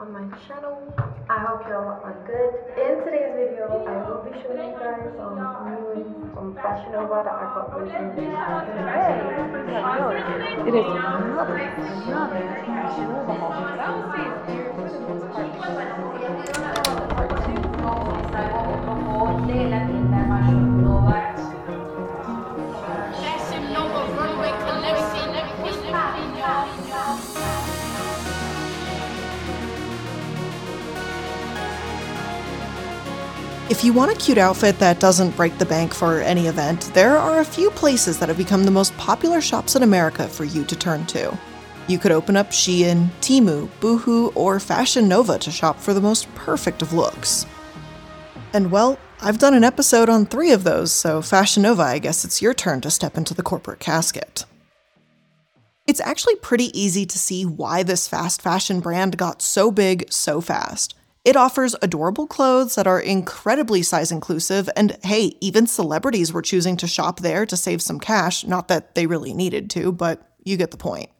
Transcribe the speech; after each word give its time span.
on 0.00 0.12
my 0.12 0.24
channel. 0.48 0.80
I 1.28 1.44
hope 1.44 1.68
y'all 1.68 2.00
are 2.00 2.16
good. 2.24 2.56
In 2.80 3.04
today's 3.04 3.36
video, 3.36 3.68
I 3.84 4.00
will 4.08 4.24
be 4.24 4.32
showing 4.40 4.72
you 4.72 4.78
guys 4.80 5.12
some 5.12 5.36
new 5.36 5.76
ones 5.92 6.32
from 6.32 6.54
Fashion 6.56 6.92
Nova 6.92 7.20
that 7.20 7.36
I 7.36 7.52
got 7.52 7.68
recently. 7.76 8.24
It 10.64 10.74
is 10.74 10.88
another, 10.88 11.56
another 12.16 12.40
Fashion 12.64 13.08
Nova 13.12 13.44
Fashion 20.32 20.60
If 33.70 33.84
you 33.84 33.92
want 33.92 34.10
a 34.10 34.16
cute 34.16 34.36
outfit 34.36 34.80
that 34.80 34.98
doesn't 34.98 35.36
break 35.36 35.56
the 35.58 35.64
bank 35.64 35.94
for 35.94 36.20
any 36.20 36.48
event, 36.48 36.90
there 36.92 37.16
are 37.16 37.38
a 37.38 37.44
few 37.44 37.70
places 37.70 38.18
that 38.18 38.28
have 38.28 38.36
become 38.36 38.64
the 38.64 38.70
most 38.72 38.92
popular 38.96 39.40
shops 39.40 39.76
in 39.76 39.84
America 39.84 40.26
for 40.26 40.42
you 40.42 40.64
to 40.64 40.74
turn 40.74 41.06
to. 41.06 41.38
You 41.86 41.96
could 41.96 42.10
open 42.10 42.36
up 42.36 42.50
Shein, 42.50 43.10
Temu, 43.20 43.70
Boohoo, 43.78 44.32
or 44.34 44.58
Fashion 44.58 45.06
Nova 45.06 45.38
to 45.38 45.52
shop 45.52 45.78
for 45.78 45.94
the 45.94 46.00
most 46.00 46.34
perfect 46.34 46.82
of 46.82 46.92
looks. 46.92 47.46
And 48.52 48.72
well, 48.72 48.98
I've 49.20 49.38
done 49.38 49.54
an 49.54 49.62
episode 49.62 50.08
on 50.08 50.26
three 50.26 50.50
of 50.50 50.64
those, 50.64 50.90
so 50.90 51.22
Fashion 51.22 51.62
Nova, 51.62 51.82
I 51.82 52.00
guess 52.00 52.24
it's 52.24 52.42
your 52.42 52.54
turn 52.54 52.80
to 52.80 52.90
step 52.90 53.16
into 53.16 53.34
the 53.34 53.44
corporate 53.44 53.78
casket. 53.78 54.46
It's 55.86 56.00
actually 56.00 56.36
pretty 56.36 56.76
easy 56.76 57.06
to 57.06 57.18
see 57.20 57.46
why 57.46 57.84
this 57.84 58.08
fast 58.08 58.42
fashion 58.42 58.80
brand 58.80 59.16
got 59.16 59.40
so 59.40 59.70
big 59.70 60.12
so 60.12 60.40
fast. 60.40 60.96
It 61.24 61.36
offers 61.36 61.76
adorable 61.82 62.26
clothes 62.26 62.76
that 62.76 62.86
are 62.86 62.98
incredibly 62.98 63.82
size 63.82 64.10
inclusive, 64.10 64.70
and 64.74 64.96
hey, 65.02 65.36
even 65.40 65.66
celebrities 65.66 66.32
were 66.32 66.40
choosing 66.40 66.78
to 66.78 66.86
shop 66.86 67.20
there 67.20 67.44
to 67.44 67.56
save 67.56 67.82
some 67.82 68.00
cash, 68.00 68.46
not 68.46 68.68
that 68.68 68.94
they 68.94 69.06
really 69.06 69.34
needed 69.34 69.68
to, 69.70 69.92
but 69.92 70.26
you 70.44 70.56
get 70.56 70.70
the 70.70 70.78
point. 70.78 71.10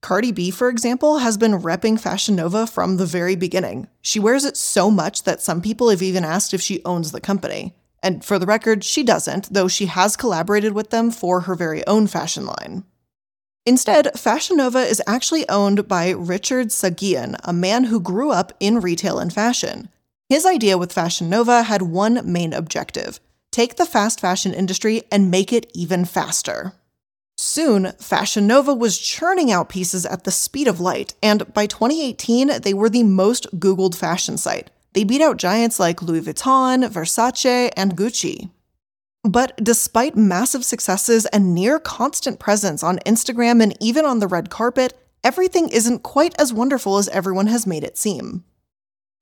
Cardi 0.00 0.32
B, 0.32 0.50
for 0.50 0.68
example, 0.68 1.18
has 1.18 1.38
been 1.38 1.60
repping 1.60 2.00
Fashion 2.00 2.34
Nova 2.34 2.66
from 2.66 2.96
the 2.96 3.06
very 3.06 3.36
beginning. 3.36 3.86
She 4.00 4.18
wears 4.18 4.44
it 4.44 4.56
so 4.56 4.90
much 4.90 5.22
that 5.22 5.40
some 5.40 5.62
people 5.62 5.90
have 5.90 6.02
even 6.02 6.24
asked 6.24 6.52
if 6.52 6.60
she 6.60 6.84
owns 6.84 7.12
the 7.12 7.20
company. 7.20 7.76
And 8.02 8.24
for 8.24 8.40
the 8.40 8.46
record, 8.46 8.82
she 8.82 9.04
doesn't, 9.04 9.54
though 9.54 9.68
she 9.68 9.86
has 9.86 10.16
collaborated 10.16 10.72
with 10.72 10.90
them 10.90 11.12
for 11.12 11.42
her 11.42 11.54
very 11.54 11.86
own 11.86 12.08
fashion 12.08 12.46
line. 12.46 12.82
Instead, 13.64 14.18
Fashion 14.18 14.56
Nova 14.56 14.80
is 14.80 15.00
actually 15.06 15.48
owned 15.48 15.86
by 15.86 16.10
Richard 16.10 16.68
Saghian, 16.68 17.36
a 17.44 17.52
man 17.52 17.84
who 17.84 18.00
grew 18.00 18.32
up 18.32 18.52
in 18.58 18.80
retail 18.80 19.20
and 19.20 19.32
fashion. 19.32 19.88
His 20.28 20.44
idea 20.44 20.76
with 20.76 20.92
Fashion 20.92 21.30
Nova 21.30 21.62
had 21.62 21.82
one 21.82 22.20
main 22.24 22.52
objective 22.52 23.20
take 23.52 23.76
the 23.76 23.84
fast 23.84 24.18
fashion 24.18 24.54
industry 24.54 25.02
and 25.12 25.30
make 25.30 25.52
it 25.52 25.70
even 25.74 26.06
faster. 26.06 26.72
Soon, 27.36 27.92
Fashion 27.98 28.46
Nova 28.46 28.72
was 28.72 28.98
churning 28.98 29.52
out 29.52 29.68
pieces 29.68 30.06
at 30.06 30.24
the 30.24 30.30
speed 30.30 30.66
of 30.66 30.80
light, 30.80 31.14
and 31.22 31.52
by 31.52 31.66
2018, 31.66 32.62
they 32.62 32.72
were 32.72 32.88
the 32.88 33.02
most 33.02 33.46
Googled 33.58 33.94
fashion 33.94 34.38
site. 34.38 34.70
They 34.94 35.04
beat 35.04 35.20
out 35.20 35.36
giants 35.36 35.78
like 35.78 36.02
Louis 36.02 36.22
Vuitton, 36.22 36.88
Versace, 36.88 37.70
and 37.76 37.96
Gucci. 37.96 38.48
But 39.24 39.56
despite 39.62 40.16
massive 40.16 40.64
successes 40.64 41.26
and 41.26 41.54
near 41.54 41.78
constant 41.78 42.40
presence 42.40 42.82
on 42.82 42.98
Instagram 43.06 43.62
and 43.62 43.76
even 43.80 44.04
on 44.04 44.18
the 44.18 44.26
red 44.26 44.50
carpet, 44.50 44.94
everything 45.22 45.68
isn't 45.68 46.02
quite 46.02 46.34
as 46.40 46.52
wonderful 46.52 46.98
as 46.98 47.08
everyone 47.08 47.46
has 47.46 47.66
made 47.66 47.84
it 47.84 47.96
seem. 47.96 48.44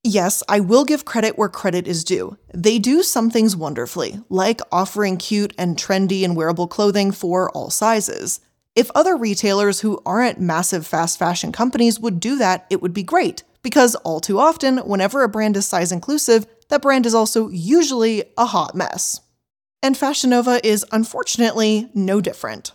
Yes, 0.03 0.43
I 0.49 0.61
will 0.61 0.87
give 0.87 1.05
credit 1.05 1.37
where 1.37 1.51
credit 1.51 1.87
is 1.87 2.05
due. 2.05 2.39
They 2.55 2.79
do 2.79 3.03
some 3.03 3.31
things 3.31 3.55
wonderfully, 3.55 4.19
like 4.31 4.63
offering 4.73 5.19
cute 5.19 5.53
and 5.59 5.77
trendy 5.77 6.25
and 6.25 6.35
wearable 6.35 6.69
clothing 6.69 7.13
for 7.13 7.51
all 7.51 7.69
sizes. 7.69 8.41
If 8.75 8.91
other 8.95 9.15
retailers 9.15 9.81
who 9.81 10.01
aren't 10.07 10.41
massive 10.41 10.87
fast 10.87 11.19
fashion 11.19 11.53
companies 11.53 12.01
would 12.01 12.19
do 12.19 12.39
that, 12.39 12.65
it 12.71 12.81
would 12.81 12.95
be 12.95 13.03
great, 13.03 13.43
because 13.61 13.95
all 13.97 14.21
too 14.21 14.39
often, 14.39 14.79
whenever 14.79 15.23
a 15.23 15.29
brand 15.29 15.59
is 15.59 15.67
size 15.67 15.93
inclusive, 15.93 16.47
that 16.69 16.81
brand 16.81 17.05
is 17.05 17.15
also 17.15 17.49
usually 17.49 18.25
a 18.39 18.47
hot 18.47 18.75
mess. 18.75 19.21
And 19.83 19.97
Fashion 19.97 20.31
Nova 20.31 20.65
is 20.67 20.85
unfortunately 20.93 21.91
no 21.95 22.21
different. 22.21 22.73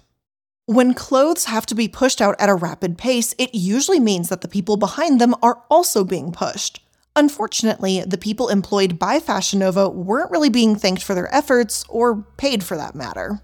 When 0.66 0.96
clothes 0.96 1.46
have 1.46 1.68
to 1.68 1.76
be 1.76 1.88
pushed 1.88 2.20
out 2.20 2.36
at 2.40 2.50
a 2.50 2.56
rapid 2.56 2.98
pace, 2.98 3.36
it 3.38 3.54
usually 3.54 4.00
means 4.00 4.30
that 4.30 4.42
the 4.42 4.48
people 4.48 4.76
behind 4.76 5.22
them 5.22 5.36
are 5.44 5.62
also 5.70 6.04
being 6.04 6.32
pushed. 6.32 6.82
Unfortunately, 7.16 8.02
the 8.02 8.18
people 8.18 8.50
employed 8.50 8.98
by 8.98 9.20
Fashion 9.20 9.60
Nova 9.60 9.88
weren't 9.88 10.32
really 10.32 10.50
being 10.50 10.76
thanked 10.76 11.04
for 11.04 11.14
their 11.14 11.34
efforts, 11.34 11.86
or 11.88 12.26
paid 12.38 12.64
for 12.64 12.76
that 12.76 12.96
matter. 12.96 13.40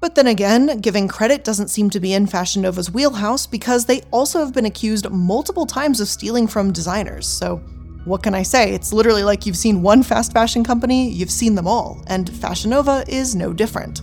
But 0.00 0.16
then 0.16 0.26
again, 0.26 0.80
giving 0.80 1.06
credit 1.06 1.44
doesn't 1.44 1.68
seem 1.68 1.90
to 1.90 2.00
be 2.00 2.12
in 2.12 2.26
Fashion 2.26 2.62
Nova's 2.62 2.90
wheelhouse 2.90 3.46
because 3.46 3.84
they 3.84 4.02
also 4.10 4.40
have 4.40 4.52
been 4.52 4.66
accused 4.66 5.08
multiple 5.10 5.66
times 5.66 6.00
of 6.00 6.08
stealing 6.08 6.48
from 6.48 6.72
designers, 6.72 7.28
so 7.28 7.62
what 8.04 8.22
can 8.22 8.34
I 8.34 8.42
say? 8.42 8.72
It's 8.72 8.92
literally 8.92 9.22
like 9.22 9.46
you've 9.46 9.56
seen 9.56 9.82
one 9.82 10.02
fast 10.02 10.32
fashion 10.32 10.64
company, 10.64 11.10
you've 11.10 11.30
seen 11.30 11.54
them 11.54 11.66
all, 11.66 12.02
and 12.06 12.30
Fashion 12.36 12.70
Nova 12.70 13.04
is 13.08 13.34
no 13.34 13.52
different. 13.52 14.02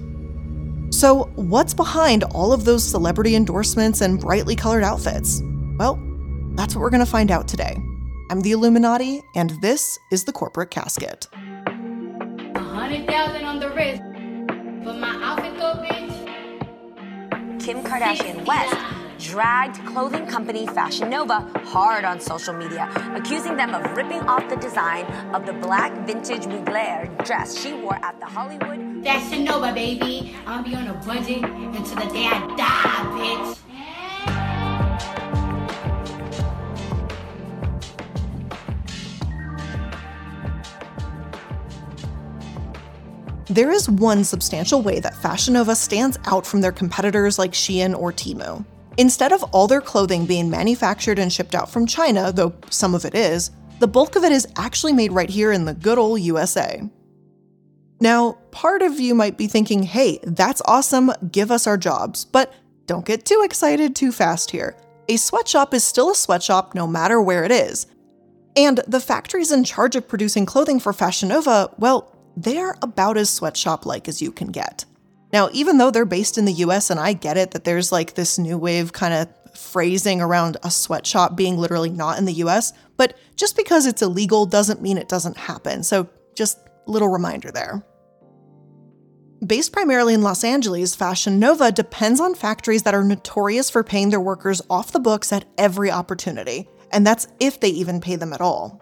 So, 0.94 1.26
what's 1.36 1.74
behind 1.74 2.24
all 2.24 2.54
of 2.54 2.64
those 2.64 2.84
celebrity 2.84 3.36
endorsements 3.36 4.02
and 4.02 4.20
brightly 4.20 4.56
colored 4.56 4.84
outfits? 4.84 5.42
Well, 5.78 6.00
that's 6.56 6.76
what 6.76 6.82
we're 6.82 6.90
going 6.90 7.06
to 7.06 7.12
find 7.12 7.30
out 7.32 7.48
today. 7.48 7.78
I'm 8.30 8.42
the 8.42 8.52
iilluminaughtii, 8.52 9.22
and 9.36 9.52
this 9.62 9.98
is 10.12 10.24
the 10.24 10.32
Corporate 10.32 10.72
Casket. 10.72 11.28
Hundred 12.56 13.08
thousand 13.08 13.46
on 13.46 13.60
the 13.60 13.70
wrist. 13.72 14.02
But 14.84 15.00
my 15.00 15.20
outfit 15.24 15.58
though, 15.58 15.76
bitch. 15.84 17.62
Kim 17.64 17.84
Kardashian 17.84 18.46
West 18.46 18.97
dragged 19.28 19.86
clothing 19.86 20.26
company 20.26 20.66
Fashion 20.68 21.10
Nova 21.10 21.42
hard 21.66 22.06
on 22.06 22.18
social 22.18 22.54
media, 22.54 22.90
accusing 23.14 23.58
them 23.58 23.76
of 23.76 23.84
ripping 23.98 24.22
off 24.22 24.48
the 24.48 24.56
design 24.56 25.04
of 25.36 25.46
the 25.46 25.52
black 25.52 25.92
vintage 26.08 26.44
Mugler 26.44 27.26
dress 27.26 27.62
she 27.62 27.74
wore 27.74 27.96
at 28.06 28.18
the 28.22 28.26
Hollywood. 28.26 29.04
Fashion 29.04 29.44
Nova, 29.44 29.74
baby. 29.74 30.34
I'ma 30.46 30.64
be 30.64 30.76
on 30.76 30.88
a 30.88 30.94
budget 30.94 31.44
until 31.44 31.96
the 31.96 32.14
day 32.14 32.26
I 32.26 32.56
die, 32.56 33.04
bitch. 33.18 33.58
There 43.50 43.72
is 43.72 43.90
one 43.90 44.24
substantial 44.24 44.82
way 44.82 45.02
that 45.02 45.16
Fashion 45.16 45.56
Nova 45.56 45.76
stands 45.76 46.18
out 46.26 46.46
from 46.46 46.62
their 46.62 46.72
competitors 46.72 47.38
like 47.38 47.52
Shein 47.52 47.98
or 47.98 48.14
Temu. 48.14 48.64
Instead 48.98 49.32
of 49.32 49.44
all 49.54 49.68
their 49.68 49.82
clothing 49.82 50.26
being 50.26 50.50
manufactured 50.50 51.20
and 51.20 51.32
shipped 51.32 51.54
out 51.54 51.70
from 51.70 51.86
China, 51.86 52.32
though 52.32 52.54
some 52.70 52.96
of 52.96 53.06
it 53.06 53.14
is, 53.14 53.52
the 53.80 53.88
bulk 53.88 54.16
of 54.16 54.24
it 54.24 54.32
is 54.32 54.48
actually 54.56 54.94
made 54.94 55.12
right 55.12 55.30
here 55.30 55.52
in 55.52 55.66
the 55.66 55.74
good 55.74 56.00
old 56.00 56.20
USA. 56.22 56.82
Now, 58.00 58.34
part 58.52 58.82
of 58.82 59.00
you 59.00 59.14
might 59.14 59.38
be 59.38 59.48
thinking, 59.48 59.84
hey, 59.84 60.20
that's 60.24 60.62
awesome, 60.66 61.12
give 61.32 61.52
us 61.52 61.68
our 61.68 61.78
jobs, 61.78 62.26
but 62.26 62.54
don't 62.88 63.06
get 63.06 63.26
too 63.26 63.42
excited 63.44 63.96
too 63.96 64.12
fast 64.12 64.52
here. 64.52 64.76
A 65.10 65.18
sweatshop 65.18 65.74
is 65.74 65.84
still 65.84 66.10
a 66.12 66.16
sweatshop 66.16 66.74
no 66.74 66.88
matter 66.88 67.22
where 67.22 67.44
it 67.44 67.52
is. 67.52 67.88
And 68.56 68.80
the 68.88 69.00
factories 69.00 69.52
in 69.52 69.64
charge 69.64 69.96
of 69.96 70.08
producing 70.08 70.46
clothing 70.46 70.80
for 70.80 70.92
Fashion 70.92 71.30
Nova, 71.30 71.70
well, 71.78 72.16
they're 72.36 72.76
about 72.82 73.18
as 73.18 73.30
sweatshop 73.30 73.86
like 73.86 74.08
as 74.08 74.22
you 74.22 74.32
can 74.32 74.48
get. 74.48 74.86
Now, 75.34 75.50
even 75.52 75.78
though 75.78 75.92
they're 75.92 76.06
based 76.06 76.38
in 76.38 76.46
the 76.46 76.54
US, 76.54 76.90
and 76.90 77.00
I 77.00 77.14
get 77.14 77.38
it 77.38 77.52
that 77.52 77.64
there's 77.64 77.92
like 77.92 78.14
this 78.14 78.38
new 78.38 78.58
wave 78.58 78.94
kind 78.94 79.14
of 79.14 79.58
phrasing 79.58 80.22
around 80.22 80.58
a 80.64 80.72
sweatshop 80.72 81.36
being 81.36 81.58
literally 81.58 81.90
not 81.90 82.18
in 82.18 82.26
the 82.26 82.34
US, 82.34 82.74
but 82.96 83.18
just 83.36 83.58
because 83.58 83.86
it's 83.86 84.02
illegal 84.02 84.46
doesn't 84.46 84.82
mean 84.82 84.98
it 84.98 85.10
doesn't 85.10 85.38
happen. 85.38 85.84
So, 85.84 86.10
just 86.36 86.60
little 86.86 87.10
reminder 87.10 87.52
there. 87.52 87.84
Based 89.46 89.72
primarily 89.72 90.14
in 90.14 90.24
Los 90.24 90.44
Angeles, 90.44 90.96
Fashion 90.96 91.38
Nova 91.38 91.72
depends 91.72 92.20
on 92.20 92.34
factories 92.34 92.84
that 92.84 92.96
are 92.96 93.04
notorious 93.04 93.70
for 93.70 93.84
paying 93.84 94.10
their 94.10 94.20
workers 94.20 94.62
off 94.70 94.92
the 94.92 95.00
books 95.00 95.32
at 95.32 95.46
every 95.58 95.92
opportunity, 95.92 96.68
and 96.92 97.06
that's 97.06 97.28
if 97.40 97.60
they 97.60 97.70
even 97.70 98.02
pay 98.02 98.16
them 98.16 98.34
at 98.34 98.42
all. 98.42 98.82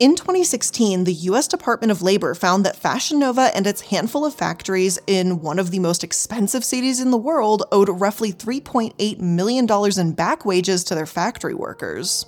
In 0.00 0.16
2016, 0.16 1.04
the 1.04 1.12
US 1.12 1.46
Department 1.46 1.92
of 1.92 2.02
Labor 2.02 2.34
found 2.34 2.66
that 2.66 2.74
Fashion 2.74 3.20
Nova 3.20 3.52
and 3.54 3.64
its 3.64 3.80
handful 3.80 4.24
of 4.26 4.34
factories 4.34 4.98
in 5.06 5.40
one 5.40 5.60
of 5.60 5.70
the 5.70 5.78
most 5.78 6.02
expensive 6.02 6.64
cities 6.64 6.98
in 6.98 7.12
the 7.12 7.16
world 7.16 7.62
owed 7.70 7.88
roughly 7.88 8.32
$3.8 8.32 9.20
million 9.20 9.68
in 9.96 10.12
back 10.12 10.44
wages 10.44 10.82
to 10.84 10.96
their 10.96 11.06
factory 11.06 11.54
workers. 11.54 12.26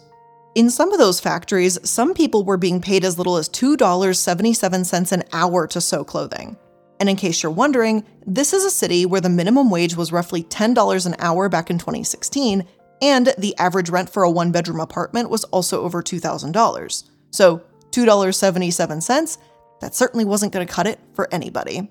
In 0.54 0.70
some 0.70 0.92
of 0.92 1.00
those 1.00 1.18
factories, 1.18 1.76
some 1.82 2.14
people 2.14 2.44
were 2.44 2.56
being 2.56 2.80
paid 2.80 3.04
as 3.04 3.18
little 3.18 3.36
as 3.36 3.48
$2.77 3.48 5.10
an 5.10 5.24
hour 5.32 5.66
to 5.66 5.80
sew 5.80 6.04
clothing. 6.04 6.56
And 7.00 7.08
in 7.08 7.16
case 7.16 7.42
you're 7.42 7.50
wondering, 7.50 8.04
this 8.28 8.52
is 8.52 8.64
a 8.64 8.70
city 8.70 9.06
where 9.06 9.20
the 9.20 9.28
minimum 9.28 9.70
wage 9.70 9.96
was 9.96 10.12
roughly 10.12 10.44
$10 10.44 11.04
an 11.04 11.16
hour 11.18 11.48
back 11.48 11.68
in 11.68 11.78
2016, 11.78 12.64
And 13.02 13.34
the 13.36 13.56
average 13.58 13.90
rent 13.90 14.08
for 14.08 14.22
a 14.22 14.30
one 14.30 14.52
bedroom 14.52 14.78
apartment 14.78 15.30
was 15.30 15.42
also 15.44 15.82
over 15.82 16.00
$2,000. 16.00 17.10
So 17.36 17.62
$2.77, 17.90 19.38
that 19.82 19.94
certainly 19.94 20.24
wasn't 20.24 20.54
going 20.54 20.66
to 20.66 20.72
cut 20.72 20.86
it 20.86 20.98
for 21.12 21.28
anybody. 21.30 21.90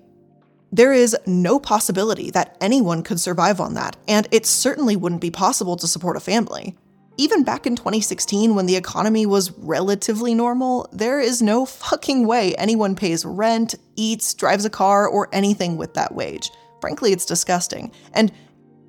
There 0.72 0.92
is 0.92 1.16
no 1.24 1.60
possibility 1.60 2.32
that 2.32 2.56
anyone 2.60 3.04
could 3.04 3.20
survive 3.20 3.60
on 3.60 3.74
that, 3.74 3.96
and 4.08 4.26
it 4.32 4.44
certainly 4.44 4.96
wouldn't 4.96 5.20
be 5.20 5.30
possible 5.30 5.76
to 5.76 5.86
support 5.86 6.16
a 6.16 6.20
family. 6.20 6.76
Even 7.16 7.44
back 7.44 7.64
in 7.64 7.76
2016, 7.76 8.56
when 8.56 8.66
the 8.66 8.74
economy 8.74 9.24
was 9.24 9.52
relatively 9.52 10.34
normal, 10.34 10.88
there 10.92 11.20
is 11.20 11.40
no 11.40 11.64
fucking 11.64 12.26
way 12.26 12.52
anyone 12.56 12.96
pays 12.96 13.24
rent, 13.24 13.76
eats, 13.94 14.34
drives 14.34 14.64
a 14.64 14.70
car, 14.70 15.06
or 15.06 15.28
anything 15.32 15.76
with 15.76 15.94
that 15.94 16.12
wage. 16.12 16.50
Frankly, 16.80 17.12
it's 17.12 17.24
disgusting. 17.24 17.92
And 18.14 18.32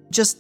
just 0.10 0.40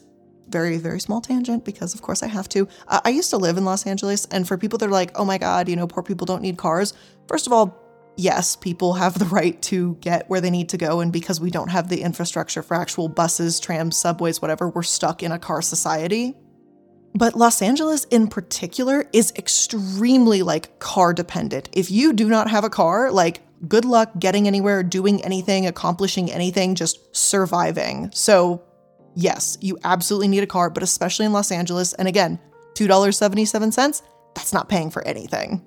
very, 0.49 0.77
very 0.77 0.99
small 0.99 1.21
tangent 1.21 1.65
because, 1.65 1.93
of 1.93 2.01
course, 2.01 2.23
I 2.23 2.27
have 2.27 2.49
to. 2.49 2.67
I 2.87 3.09
used 3.09 3.29
to 3.31 3.37
live 3.37 3.57
in 3.57 3.65
Los 3.65 3.85
Angeles, 3.85 4.25
and 4.31 4.47
for 4.47 4.57
people 4.57 4.77
that 4.79 4.87
are 4.87 4.91
like, 4.91 5.11
oh 5.15 5.25
my 5.25 5.37
God, 5.37 5.69
you 5.69 5.75
know, 5.75 5.87
poor 5.87 6.03
people 6.03 6.25
don't 6.25 6.41
need 6.41 6.57
cars, 6.57 6.93
first 7.27 7.47
of 7.47 7.53
all, 7.53 7.77
yes, 8.17 8.55
people 8.55 8.95
have 8.95 9.17
the 9.17 9.25
right 9.37 9.61
to 9.63 9.95
get 10.01 10.29
where 10.29 10.41
they 10.41 10.49
need 10.49 10.69
to 10.69 10.77
go. 10.77 10.99
And 10.99 11.13
because 11.13 11.39
we 11.39 11.51
don't 11.51 11.69
have 11.69 11.89
the 11.89 12.01
infrastructure 12.01 12.63
for 12.63 12.75
actual 12.75 13.07
buses, 13.07 13.59
trams, 13.59 13.95
subways, 13.95 14.41
whatever, 14.41 14.69
we're 14.69 14.83
stuck 14.83 15.23
in 15.23 15.31
a 15.31 15.39
car 15.39 15.61
society. 15.61 16.35
But 17.13 17.35
Los 17.35 17.61
Angeles 17.61 18.03
in 18.05 18.27
particular 18.27 19.05
is 19.13 19.33
extremely 19.35 20.43
like 20.43 20.77
car 20.79 21.13
dependent. 21.13 21.69
If 21.73 21.89
you 21.89 22.13
do 22.13 22.27
not 22.27 22.49
have 22.49 22.63
a 22.63 22.69
car, 22.69 23.11
like 23.11 23.41
good 23.67 23.85
luck 23.85 24.11
getting 24.19 24.45
anywhere, 24.45 24.83
doing 24.83 25.23
anything, 25.23 25.65
accomplishing 25.65 26.31
anything, 26.31 26.75
just 26.75 27.15
surviving. 27.15 28.11
So, 28.13 28.63
yes, 29.17 29.57
you 29.59 29.77
absolutely 29.83 30.27
need 30.27 30.43
a 30.43 30.47
car, 30.47 30.69
but 30.69 30.83
especially 30.83 31.25
in 31.25 31.33
Los 31.33 31.51
Angeles. 31.51 31.93
And 31.93 32.07
again, 32.07 32.39
$2.77, 32.75 34.01
that's 34.35 34.53
not 34.53 34.69
paying 34.69 34.91
for 34.91 35.05
anything. 35.05 35.65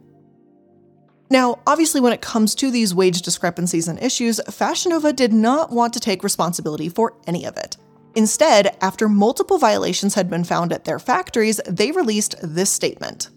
Now, 1.28 1.60
obviously, 1.66 2.00
when 2.00 2.12
it 2.12 2.20
comes 2.20 2.54
to 2.56 2.70
these 2.70 2.94
wage 2.94 3.22
discrepancies 3.22 3.88
and 3.88 4.02
issues, 4.02 4.40
Fashion 4.48 4.90
Nova 4.90 5.12
did 5.12 5.32
not 5.32 5.70
want 5.70 5.92
to 5.94 6.00
take 6.00 6.24
responsibility 6.24 6.88
for 6.88 7.16
any 7.26 7.44
of 7.44 7.56
it. 7.56 7.76
Instead, 8.16 8.76
after 8.80 9.08
multiple 9.08 9.58
violations 9.58 10.14
had 10.14 10.28
been 10.28 10.42
found 10.42 10.72
at 10.72 10.84
their 10.84 10.98
factories, 10.98 11.60
they 11.68 11.92
released 11.92 12.34
this 12.42 12.70
statement. 12.70 13.30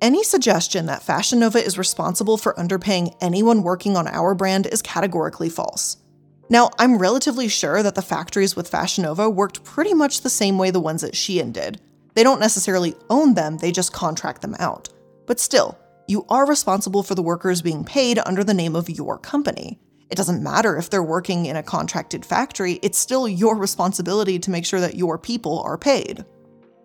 Any 0.00 0.22
suggestion 0.24 0.86
that 0.86 1.02
Fashion 1.02 1.40
Nova 1.40 1.58
is 1.58 1.76
responsible 1.76 2.38
for 2.38 2.54
underpaying 2.54 3.14
anyone 3.20 3.62
working 3.62 3.96
on 3.96 4.06
our 4.08 4.34
brand 4.34 4.66
is 4.66 4.80
categorically 4.80 5.50
false. 5.50 5.98
Now, 6.50 6.70
I'm 6.78 6.98
relatively 6.98 7.48
sure 7.48 7.82
that 7.82 7.94
the 7.94 8.02
factories 8.02 8.56
with 8.56 8.68
Fashion 8.68 9.04
Nova 9.04 9.28
worked 9.28 9.64
pretty 9.64 9.92
much 9.92 10.22
the 10.22 10.30
same 10.30 10.56
way 10.56 10.70
the 10.70 10.80
ones 10.80 11.04
at 11.04 11.12
Shein 11.12 11.52
did. 11.52 11.80
They 12.14 12.22
don't 12.22 12.40
necessarily 12.40 12.94
own 13.10 13.34
them, 13.34 13.58
they 13.58 13.70
just 13.70 13.92
contract 13.92 14.40
them 14.40 14.56
out. 14.58 14.88
But 15.26 15.40
still, 15.40 15.78
you 16.06 16.24
are 16.30 16.46
responsible 16.46 17.02
for 17.02 17.14
the 17.14 17.22
workers 17.22 17.60
being 17.60 17.84
paid 17.84 18.18
under 18.24 18.42
the 18.42 18.54
name 18.54 18.74
of 18.74 18.88
your 18.88 19.18
company. 19.18 19.78
It 20.10 20.16
doesn't 20.16 20.42
matter 20.42 20.78
if 20.78 20.88
they're 20.88 21.02
working 21.02 21.44
in 21.46 21.56
a 21.56 21.62
contracted 21.62 22.24
factory, 22.24 22.78
it's 22.82 22.98
still 22.98 23.28
your 23.28 23.54
responsibility 23.54 24.38
to 24.38 24.50
make 24.50 24.64
sure 24.64 24.80
that 24.80 24.94
your 24.94 25.18
people 25.18 25.60
are 25.60 25.76
paid. 25.76 26.24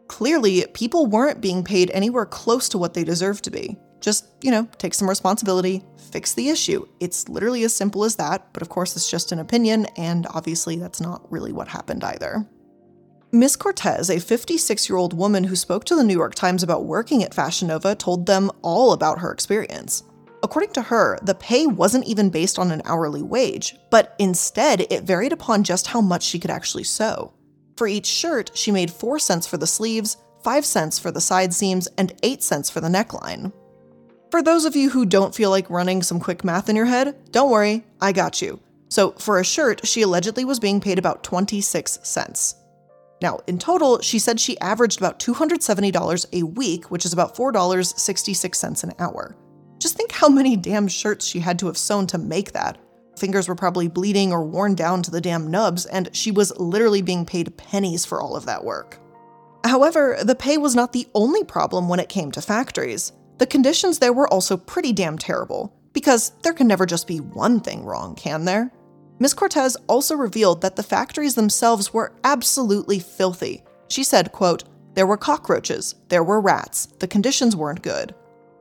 Clearly, 0.10 0.66
people 0.74 1.06
weren't 1.06 1.40
being 1.40 1.64
paid 1.64 1.90
anywhere 1.92 2.26
close 2.26 2.68
to 2.70 2.78
what 2.78 2.94
they 2.94 3.06
deserve 3.06 3.42
to 3.44 3.52
be. 3.52 3.78
Just, 4.04 4.28
you 4.42 4.52
know, 4.52 4.68
take 4.78 4.94
some 4.94 5.08
responsibility, 5.08 5.82
fix 6.12 6.34
the 6.34 6.50
issue. 6.50 6.86
It's 7.00 7.30
literally 7.30 7.64
as 7.64 7.74
simple 7.74 8.04
as 8.04 8.18
that, 8.18 8.52
but 8.52 8.62
of 8.62 8.68
course, 8.68 8.98
it's 8.98 9.10
just 9.10 9.32
an 9.32 9.40
opinion, 9.40 9.86
and 9.96 10.28
obviously, 10.32 10.76
that's 10.76 11.00
not 11.00 11.32
really 11.32 11.54
what 11.54 11.70
happened 11.70 12.04
either. 12.04 12.46
Miss 13.32 13.56
Cortez, 13.56 14.10
a 14.10 14.20
56 14.20 14.90
year 14.90 14.98
old 14.98 15.14
woman 15.14 15.46
who 15.46 15.56
spoke 15.56 15.86
to 15.86 15.96
the 15.96 16.04
New 16.04 16.14
York 16.14 16.36
Times 16.36 16.64
about 16.64 16.84
working 16.84 17.24
at 17.24 17.34
Fashion 17.34 17.70
Nova, 17.70 17.96
told 17.96 18.26
them 18.26 18.52
all 18.62 18.92
about 18.92 19.20
her 19.20 19.32
experience. 19.32 20.04
According 20.44 20.74
to 20.74 20.82
her, 20.82 21.18
the 21.24 21.36
pay 21.36 21.66
wasn't 21.66 22.06
even 22.06 22.30
based 22.30 22.60
on 22.60 22.72
an 22.72 22.82
hourly 22.84 23.22
wage, 23.22 23.78
but 23.90 24.16
instead 24.20 24.82
it 24.92 25.06
varied 25.06 25.32
upon 25.32 25.64
just 25.64 25.88
how 25.88 26.02
much 26.02 26.24
she 26.24 26.40
could 26.40 26.52
actually 26.52 26.84
sew. 26.84 27.32
For 27.78 27.88
each 27.88 28.06
shirt, 28.06 28.52
she 28.54 28.70
made 28.70 28.92
4 28.92 29.18
cents 29.18 29.48
for 29.48 29.56
the 29.56 29.66
sleeves, 29.66 30.18
5 30.44 30.66
cents 30.66 31.00
for 31.00 31.10
the 31.10 31.22
side 31.22 31.54
seams, 31.54 31.88
and 31.98 32.14
8 32.22 32.44
cents 32.44 32.70
for 32.70 32.82
the 32.82 32.90
neckline. 32.90 33.54
For 34.34 34.42
those 34.42 34.66
of 34.66 34.76
you 34.76 34.90
who 34.90 35.06
don't 35.06 35.36
feel 35.36 35.52
like 35.52 35.70
running 35.70 36.02
some 36.02 36.20
quick 36.20 36.44
math 36.44 36.68
in 36.68 36.76
your 36.76 36.88
head, 36.88 37.16
don't 37.32 37.52
worry, 37.52 37.86
I 38.02 38.12
got 38.12 38.42
you. 38.42 38.60
So, 38.90 39.12
for 39.12 39.40
a 39.40 39.44
shirt, 39.44 39.86
she 39.86 40.02
allegedly 40.02 40.44
was 40.44 40.60
being 40.60 40.82
paid 40.82 40.98
about 40.98 41.24
26 41.24 42.00
cents. 42.02 42.56
Now, 43.22 43.42
in 43.46 43.60
total, 43.60 44.02
she 44.02 44.18
said 44.18 44.40
she 44.40 44.60
averaged 44.60 44.98
about 44.98 45.20
$270 45.20 46.26
a 46.34 46.42
week, 46.48 46.90
which 46.90 47.06
is 47.06 47.14
about 47.14 47.36
$4.66 47.36 48.84
an 48.84 48.94
hour. 48.98 49.38
Just 49.78 49.98
think 49.98 50.12
how 50.12 50.30
many 50.30 50.58
damn 50.58 50.88
shirts 50.88 51.28
she 51.28 51.40
had 51.40 51.60
to 51.60 51.68
have 51.68 51.78
sewn 51.78 52.08
to 52.08 52.18
make 52.18 52.54
that. 52.54 52.80
Fingers 53.16 53.48
were 53.48 53.54
probably 53.54 53.88
bleeding 53.88 54.34
or 54.34 54.44
worn 54.44 54.74
down 54.74 55.04
to 55.04 55.12
the 55.12 55.22
damn 55.22 55.52
nubs, 55.52 55.86
and 55.86 56.10
she 56.12 56.32
was 56.32 56.58
literally 56.58 57.04
being 57.04 57.24
paid 57.24 57.56
pennies 57.56 58.04
for 58.04 58.20
all 58.20 58.36
of 58.36 58.48
that 58.48 58.64
work. 58.64 58.98
However, 59.64 60.18
the 60.24 60.34
pay 60.34 60.58
was 60.58 60.74
not 60.74 60.92
the 60.92 61.08
only 61.14 61.44
problem 61.44 61.88
when 61.88 62.00
it 62.00 62.10
came 62.10 62.32
to 62.32 62.42
factories. 62.42 63.12
The 63.44 63.48
conditions 63.48 64.00
there 64.00 64.14
were 64.14 64.30
also 64.30 64.56
pretty 64.56 64.94
damn 64.94 65.18
terrible, 65.18 65.76
because 65.92 66.30
there 66.44 66.54
can 66.54 66.66
never 66.66 66.86
just 66.86 67.08
be 67.08 67.18
one 67.18 67.60
thing 67.60 67.84
wrong, 67.84 68.16
can 68.16 68.46
there? 68.46 68.72
Ms. 69.20 69.34
Cortez 69.34 69.76
also 69.90 70.16
revealed 70.16 70.62
that 70.62 70.78
the 70.78 70.82
factories 70.82 71.36
themselves 71.36 71.94
were 71.94 72.14
absolutely 72.24 73.00
filthy. 73.00 73.62
She 73.90 74.06
said, 74.06 74.32
quote, 74.32 74.64
there 74.94 75.06
were 75.06 75.18
cockroaches, 75.18 75.96
there 76.08 76.24
were 76.24 76.40
rats, 76.40 76.86
the 77.00 77.08
conditions 77.10 77.54
weren't 77.54 77.82
good. 77.82 78.16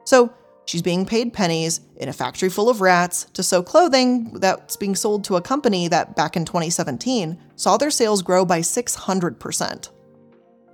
So, 0.05 0.35
she's 0.65 0.83
being 0.83 1.07
paid 1.07 1.33
pennies 1.33 1.83
in 1.99 2.09
a 2.09 2.13
factory 2.13 2.49
full 2.49 2.69
of 2.69 2.81
rats 2.81 3.27
to 3.35 3.45
sew 3.45 3.63
clothing 3.63 4.33
that's 4.33 4.75
being 4.75 4.97
sold 4.97 5.23
to 5.27 5.37
a 5.37 5.41
company 5.41 5.87
that 5.87 6.17
back 6.17 6.37
in 6.37 6.45
2017 6.45 7.39
saw 7.55 7.77
their 7.77 7.93
sales 7.93 8.21
grow 8.21 8.45
by 8.45 8.63
600%. 8.63 9.91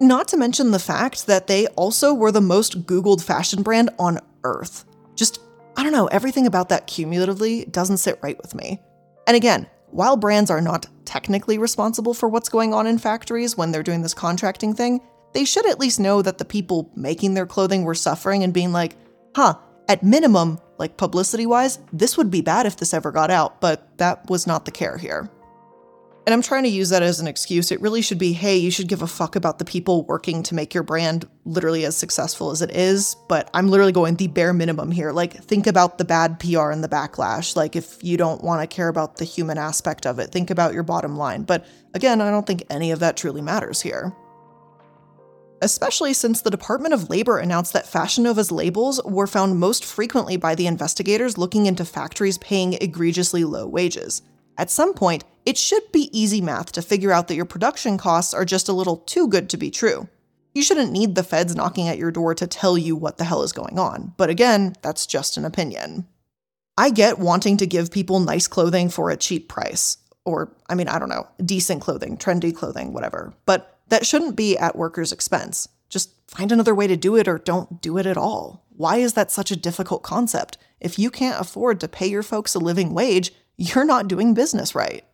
Not 0.01 0.29
to 0.29 0.37
mention 0.37 0.71
the 0.71 0.79
fact 0.79 1.27
that 1.27 1.49
they 1.49 1.67
also 1.69 2.15
were 2.15 2.31
the 2.31 2.41
most 2.41 2.87
Googled 2.87 3.23
fashion 3.23 3.63
brand 3.63 3.91
on 3.99 4.21
earth. 4.45 4.85
Just, 5.17 5.41
I 5.77 5.83
don't 5.83 5.93
know, 5.93 6.07
everything 6.07 6.47
about 6.47 6.69
that 6.69 6.87
cumulatively 6.87 7.65
doesn't 7.65 7.97
sit 7.97 8.19
right 8.23 8.41
with 8.41 8.55
me. 8.55 8.81
And 9.27 9.37
again, 9.37 9.67
while 9.91 10.17
brands 10.17 10.51
are 10.51 10.61
not 10.61 10.87
technically 11.05 11.59
responsible 11.59 12.15
for 12.15 12.29
what's 12.29 12.49
going 12.49 12.73
on 12.75 12.87
in 12.87 12.99
factories 12.99 13.57
when 13.57 13.73
they're 13.73 13.83
doing 13.83 14.03
this 14.03 14.15
contracting 14.15 14.75
thing, 14.75 15.01
they 15.33 15.45
should 15.45 15.67
at 15.67 15.81
least 15.81 15.99
know 15.99 16.23
that 16.23 16.39
the 16.39 16.45
people 16.45 16.91
making 16.95 17.35
their 17.35 17.47
clothing 17.47 17.83
were 17.83 17.95
suffering 17.95 18.45
and 18.45 18.55
being 18.55 18.73
like, 18.73 18.97
huh, 19.35 19.55
at 19.89 20.03
minimum, 20.03 20.61
like 20.79 20.97
publicity 20.97 21.47
wise, 21.47 21.81
this 21.93 22.17
would 22.17 22.31
be 22.31 22.41
bad 22.41 22.67
if 22.67 22.77
this 22.77 22.95
ever 22.95 23.11
got 23.11 23.31
out, 23.31 23.61
but 23.61 23.99
that 23.99 24.29
was 24.31 24.47
not 24.47 24.65
the 24.65 24.71
care 24.71 24.97
here. 24.97 25.29
And 26.29 26.35
I'm 26.35 26.43
trying 26.43 26.65
to 26.65 26.69
use 26.69 26.91
that 26.91 27.03
as 27.03 27.21
an 27.21 27.27
excuse. 27.27 27.73
It 27.73 27.81
really 27.81 28.03
should 28.03 28.19
be 28.19 28.35
hey, 28.35 28.59
you 28.59 28.71
should 28.71 28.87
give 28.87 29.01
a 29.01 29.07
fuck 29.07 29.35
about 29.35 29.59
the 29.59 29.65
people 29.65 30.05
working 30.05 30.43
to 30.43 30.55
make 30.55 30.75
your 30.75 30.83
brand 30.83 31.27
literally 31.47 31.87
as 31.87 31.97
successful 31.97 32.51
as 32.51 32.61
it 32.61 32.71
is. 32.71 33.17
But 33.31 33.49
I'm 33.55 33.69
literally 33.69 33.93
going 33.93 34.15
the 34.17 34.27
bare 34.27 34.53
minimum 34.53 34.91
here. 34.91 35.11
Like, 35.11 35.43
think 35.43 35.67
about 35.67 35.97
the 35.97 36.05
bad 36.05 36.39
PR 36.39 36.69
and 36.69 36.85
the 36.85 36.89
backlash. 36.89 37.57
Like, 37.57 37.77
if 37.77 38.05
you 38.05 38.19
don't 38.19 38.45
want 38.45 38.61
to 38.61 38.67
care 38.67 38.89
about 38.89 39.17
the 39.17 39.25
human 39.25 39.57
aspect 39.57 40.05
of 40.05 40.19
it, 40.19 40.31
think 40.31 40.51
about 40.51 40.75
your 40.75 40.83
bottom 40.83 41.17
line. 41.17 41.45
But 41.45 41.65
again, 41.95 42.21
I 42.21 42.31
don't 42.31 42.47
think 42.47 42.63
any 42.69 42.91
of 42.91 42.99
that 42.99 43.17
truly 43.17 43.41
matters 43.41 43.81
here. 43.81 44.15
Especially 45.63 46.13
since 46.13 46.43
the 46.43 46.51
Department 46.51 46.93
of 46.93 47.09
Labor 47.09 47.39
announced 47.39 47.73
that 47.73 47.89
Fashion 47.89 48.25
Nova's 48.25 48.53
labels 48.53 49.03
were 49.07 49.27
found 49.27 49.59
most 49.59 49.83
frequently 49.83 50.37
by 50.37 50.55
the 50.55 50.67
investigators 50.67 51.39
looking 51.39 51.65
into 51.65 51.87
factories 51.87 52.37
paying 52.37 52.75
egregiously 52.75 53.45
low 53.45 53.67
wages. 53.67 54.21
At 54.59 54.71
some 54.71 54.93
point, 54.93 55.25
it 55.47 55.57
should 55.57 55.93
be 55.93 56.11
easy 56.13 56.41
math 56.43 56.73
to 56.73 56.83
figure 56.83 57.13
out 57.13 57.29
that 57.29 57.37
your 57.37 57.45
production 57.47 57.97
costs 57.97 58.35
are 58.35 58.45
just 58.45 58.69
a 58.69 58.73
little 58.75 58.99
too 58.99 59.29
good 59.29 59.49
to 59.51 59.57
be 59.57 59.71
true. 59.71 60.09
You 60.55 60.63
shouldn't 60.63 60.93
need 60.93 61.15
the 61.15 61.23
feds 61.23 61.55
knocking 61.55 61.89
at 61.89 61.99
your 61.99 62.11
door 62.11 62.35
to 62.35 62.47
tell 62.47 62.77
you 62.77 62.97
what 62.97 63.17
the 63.17 63.25
hell 63.25 63.43
is 63.43 63.53
going 63.53 63.79
on, 63.79 64.13
but 64.17 64.29
again, 64.29 64.75
that's 64.83 65.07
just 65.07 65.37
an 65.37 65.45
opinion. 65.45 66.09
I 66.77 66.91
get 66.91 67.19
wanting 67.19 67.57
to 67.59 67.67
give 67.67 67.91
people 67.91 68.19
nice 68.21 68.49
clothing 68.49 68.89
for 68.89 69.11
a 69.11 69.17
cheap 69.17 69.49
price, 69.49 69.99
or, 70.25 70.55
I 70.69 70.75
mean, 70.75 70.89
I 70.89 70.99
don't 70.99 71.09
know, 71.09 71.29
decent 71.45 71.81
clothing, 71.81 72.17
trendy 72.17 72.55
clothing, 72.55 72.93
whatever, 72.93 73.35
but 73.47 73.79
that 73.89 74.07
shouldn't 74.07 74.37
be 74.37 74.59
at 74.59 74.77
workers' 74.77 75.13
expense. 75.13 75.69
Just 75.89 76.11
find 76.29 76.51
another 76.53 76.75
way 76.75 76.87
to 76.87 76.97
do 76.97 77.17
it 77.17 77.29
or 77.29 77.39
don't 77.39 77.81
do 77.81 77.97
it 77.97 78.07
at 78.07 78.17
all. 78.17 78.67
Why 78.71 78.97
is 78.97 79.15
that 79.15 79.31
such 79.31 79.51
a 79.51 79.57
difficult 79.57 80.03
concept? 80.03 80.59
If 80.81 80.99
you 80.99 81.11
can't 81.11 81.41
afford 81.41 81.81
to 81.81 81.89
pay 81.89 82.07
your 82.07 82.23
folks 82.23 82.55
a 82.55 82.59
living 82.59 82.95
wage, 82.95 83.33
you're 83.59 83.85
not 83.85 84.09
doing 84.09 84.35
business 84.35 84.75
right. 84.75 85.05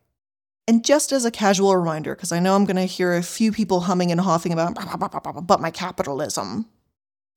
And 0.66 0.84
just 0.84 1.12
as 1.12 1.24
a 1.24 1.30
casual 1.30 1.76
reminder, 1.76 2.14
because 2.14 2.32
I 2.32 2.38
know 2.38 2.54
I'm 2.54 2.64
going 2.64 2.76
to 2.76 2.84
hear 2.84 3.14
a 3.14 3.22
few 3.22 3.52
people 3.52 3.80
humming 3.80 4.10
and 4.10 4.20
hawing 4.20 4.52
about, 4.52 5.46
but 5.46 5.60
my 5.60 5.70
capitalism. 5.70 6.66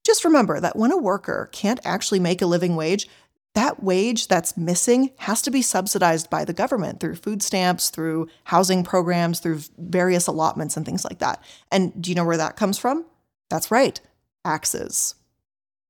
Just 0.06 0.24
remember 0.24 0.62
that 0.62 0.78
when 0.78 0.92
a 0.92 0.98
worker 0.98 1.50
can't 1.52 1.82
actually 1.84 2.20
make 2.22 2.42
a 2.42 2.46
living 2.46 2.78
wage, 2.78 3.10
that 3.54 3.84
wage 3.84 4.28
that's 4.28 4.56
missing 4.56 5.12
has 5.18 5.42
to 5.42 5.52
be 5.52 5.62
subsidized 5.62 6.30
by 6.30 6.46
the 6.46 6.54
government 6.54 7.00
through 7.00 7.16
food 7.16 7.42
stamps, 7.42 7.90
through 7.90 8.30
housing 8.46 8.84
programs, 8.84 9.40
through 9.40 9.62
various 9.78 10.28
allotments 10.28 10.78
and 10.78 10.86
things 10.86 11.04
like 11.04 11.20
that. 11.20 11.44
And 11.72 12.00
do 12.02 12.12
you 12.12 12.16
know 12.16 12.24
where 12.24 12.38
that 12.38 12.56
comes 12.56 12.78
from? 12.78 13.06
That's 13.50 13.72
right, 13.72 14.00
taxes. 14.46 15.16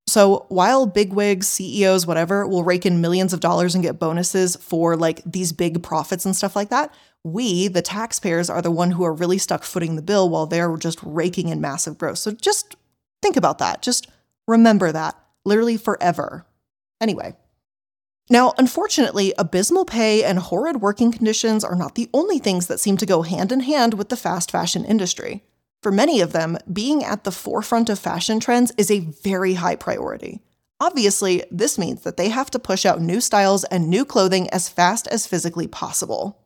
So 0.08 0.46
while 0.48 0.86
bigwigs, 0.86 1.48
CEOs, 1.48 2.08
whatever, 2.08 2.48
will 2.48 2.64
rake 2.64 2.86
in 2.86 3.02
millions 3.02 3.34
of 3.34 3.42
dollars 3.42 3.76
and 3.76 3.84
get 3.84 4.00
bonuses 4.00 4.56
for 4.56 4.96
like 4.96 5.22
these 5.26 5.52
big 5.52 5.84
profits 5.84 6.26
and 6.26 6.36
stuff 6.36 6.56
like 6.56 6.70
that, 6.70 6.94
we, 7.26 7.68
the 7.68 7.82
taxpayers, 7.82 8.50
are 8.50 8.62
the 8.62 8.72
one 8.72 8.92
who 8.92 9.04
are 9.04 9.14
really 9.14 9.38
stuck 9.38 9.64
footing 9.64 9.98
the 9.98 10.02
bill 10.02 10.30
while 10.30 10.46
they're 10.46 10.78
just 10.78 11.00
raking 11.04 11.50
in 11.50 11.60
massive 11.60 11.98
growth. 11.98 12.20
So 12.20 12.32
just 12.32 12.78
think 13.22 13.36
about 13.36 13.58
that. 13.58 13.82
Just 13.82 14.08
remember 14.48 14.94
that 14.94 15.16
literally 15.44 15.78
forever. 15.78 16.46
Anyway. 17.02 17.36
Now, 18.30 18.54
unfortunately, 18.58 19.34
abysmal 19.38 19.86
pay 19.86 20.24
and 20.24 20.40
horrid 20.40 20.82
working 20.82 21.12
conditions 21.12 21.64
are 21.64 21.76
not 21.76 21.96
the 21.96 22.10
only 22.14 22.40
things 22.40 22.68
that 22.68 22.80
seem 22.80 22.98
to 22.98 23.06
go 23.06 23.22
hand 23.22 23.52
in 23.52 23.62
hand 23.62 23.94
with 23.94 24.10
the 24.10 24.18
fast 24.18 24.52
fashion 24.52 24.84
industry. 24.84 25.44
For 25.82 25.92
many 25.92 26.22
of 26.22 26.34
them, 26.34 26.58
being 26.72 27.04
at 27.04 27.24
the 27.24 27.32
forefront 27.32 27.90
of 27.90 28.00
fashion 28.00 28.40
trends 28.40 28.72
is 28.78 28.90
a 28.90 29.00
very 29.00 29.56
high 29.56 29.76
priority. 29.76 30.42
Obviously, 30.80 31.44
this 31.50 31.78
means 31.78 32.02
that 32.02 32.18
they 32.18 32.30
have 32.30 32.52
to 32.52 32.60
push 32.60 32.86
out 32.86 33.02
new 33.02 33.20
styles 33.20 33.64
and 33.66 33.90
new 33.90 34.06
clothing 34.06 34.50
as 34.52 34.70
fast 34.70 35.08
as 35.08 35.28
physically 35.28 35.68
possible. 35.68 36.40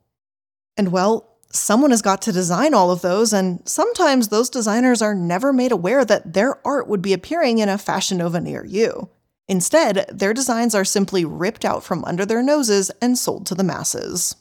And 0.76 0.90
well, 0.90 1.36
someone 1.50 1.90
has 1.90 2.00
got 2.02 2.22
to 2.22 2.32
design 2.32 2.72
all 2.72 2.90
of 2.90 3.02
those, 3.02 3.32
and 3.32 3.60
sometimes 3.68 4.28
those 4.28 4.48
designers 4.48 5.02
are 5.02 5.14
never 5.14 5.52
made 5.52 5.72
aware 5.72 6.04
that 6.04 6.32
their 6.32 6.66
art 6.66 6.88
would 6.88 7.02
be 7.02 7.12
appearing 7.12 7.58
in 7.58 7.68
a 7.68 7.76
Fashion 7.76 8.18
Nova 8.18 8.40
near 8.40 8.64
you. 8.64 9.10
Instead, 9.48 10.06
their 10.10 10.32
designs 10.32 10.74
are 10.74 10.84
simply 10.84 11.24
ripped 11.24 11.64
out 11.64 11.84
from 11.84 12.04
under 12.04 12.24
their 12.24 12.42
noses 12.42 12.90
and 13.02 13.18
sold 13.18 13.44
to 13.46 13.54
the 13.54 13.64
masses. 13.64 14.36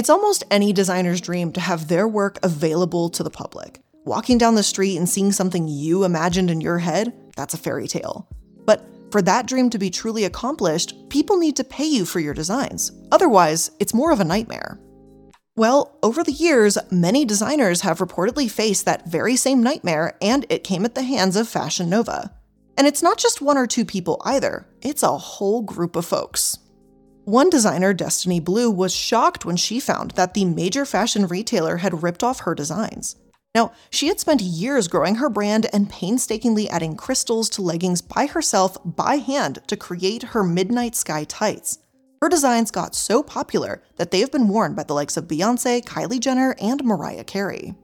It's 0.00 0.08
almost 0.08 0.44
any 0.50 0.72
designer's 0.72 1.20
dream 1.20 1.52
to 1.52 1.60
have 1.60 1.88
their 1.88 2.08
work 2.08 2.38
available 2.42 3.10
to 3.10 3.22
the 3.22 3.28
public. 3.28 3.82
Walking 4.06 4.38
down 4.38 4.54
the 4.54 4.62
street 4.62 4.96
and 4.96 5.06
seeing 5.06 5.30
something 5.30 5.68
you 5.68 6.04
imagined 6.04 6.50
in 6.50 6.62
your 6.62 6.78
head, 6.78 7.12
that's 7.36 7.52
a 7.52 7.58
fairy 7.58 7.86
tale. 7.86 8.26
But 8.64 8.82
for 9.10 9.20
that 9.20 9.46
dream 9.46 9.68
to 9.68 9.78
be 9.78 9.90
truly 9.90 10.24
accomplished, 10.24 10.94
people 11.10 11.36
need 11.36 11.54
to 11.56 11.64
pay 11.64 11.84
you 11.84 12.06
for 12.06 12.18
your 12.18 12.32
designs. 12.32 12.92
Otherwise, 13.12 13.72
it's 13.78 13.92
more 13.92 14.10
of 14.10 14.20
a 14.20 14.24
nightmare. 14.24 14.80
Well, 15.54 15.98
over 16.02 16.24
the 16.24 16.32
years, 16.32 16.78
many 16.90 17.26
designers 17.26 17.82
have 17.82 17.98
reportedly 17.98 18.50
faced 18.50 18.86
that 18.86 19.06
very 19.06 19.36
same 19.36 19.62
nightmare, 19.62 20.16
and 20.22 20.46
it 20.48 20.64
came 20.64 20.86
at 20.86 20.94
the 20.94 21.02
hands 21.02 21.36
of 21.36 21.46
Fashion 21.46 21.90
Nova. 21.90 22.34
And 22.78 22.86
it's 22.86 23.02
not 23.02 23.18
just 23.18 23.42
one 23.42 23.58
or 23.58 23.66
two 23.66 23.84
people 23.84 24.22
either, 24.24 24.66
it's 24.80 25.02
a 25.02 25.18
whole 25.18 25.60
group 25.60 25.94
of 25.94 26.06
folks. 26.06 26.59
One 27.30 27.48
designer, 27.48 27.94
Destiney 27.94 28.44
Bleu, 28.44 28.68
was 28.68 28.92
shocked 28.92 29.44
when 29.44 29.56
she 29.56 29.78
found 29.78 30.10
that 30.12 30.34
the 30.34 30.44
major 30.44 30.84
fashion 30.84 31.28
retailer 31.28 31.76
had 31.76 32.02
ripped 32.02 32.24
off 32.24 32.40
her 32.40 32.56
designs. 32.56 33.14
Now, 33.54 33.70
she 33.88 34.08
had 34.08 34.18
spent 34.18 34.42
years 34.42 34.88
growing 34.88 35.14
her 35.14 35.30
brand 35.30 35.68
and 35.72 35.88
painstakingly 35.88 36.68
adding 36.68 36.96
crystals 36.96 37.48
to 37.50 37.62
leggings 37.62 38.02
by 38.02 38.26
herself 38.26 38.76
by 38.84 39.18
hand 39.18 39.60
to 39.68 39.76
create 39.76 40.24
her 40.24 40.42
Midnight 40.42 40.96
Sky 40.96 41.22
tights. 41.22 41.78
Her 42.20 42.28
designs 42.28 42.72
got 42.72 42.96
so 42.96 43.22
popular 43.22 43.80
that 43.94 44.10
they 44.10 44.18
have 44.18 44.32
been 44.32 44.48
worn 44.48 44.74
by 44.74 44.82
the 44.82 44.94
likes 44.94 45.16
of 45.16 45.28
Beyonce, 45.28 45.84
Kylie 45.84 46.18
Jenner, 46.18 46.56
and 46.60 46.82
Mariah 46.82 47.22
Carey. 47.22 47.76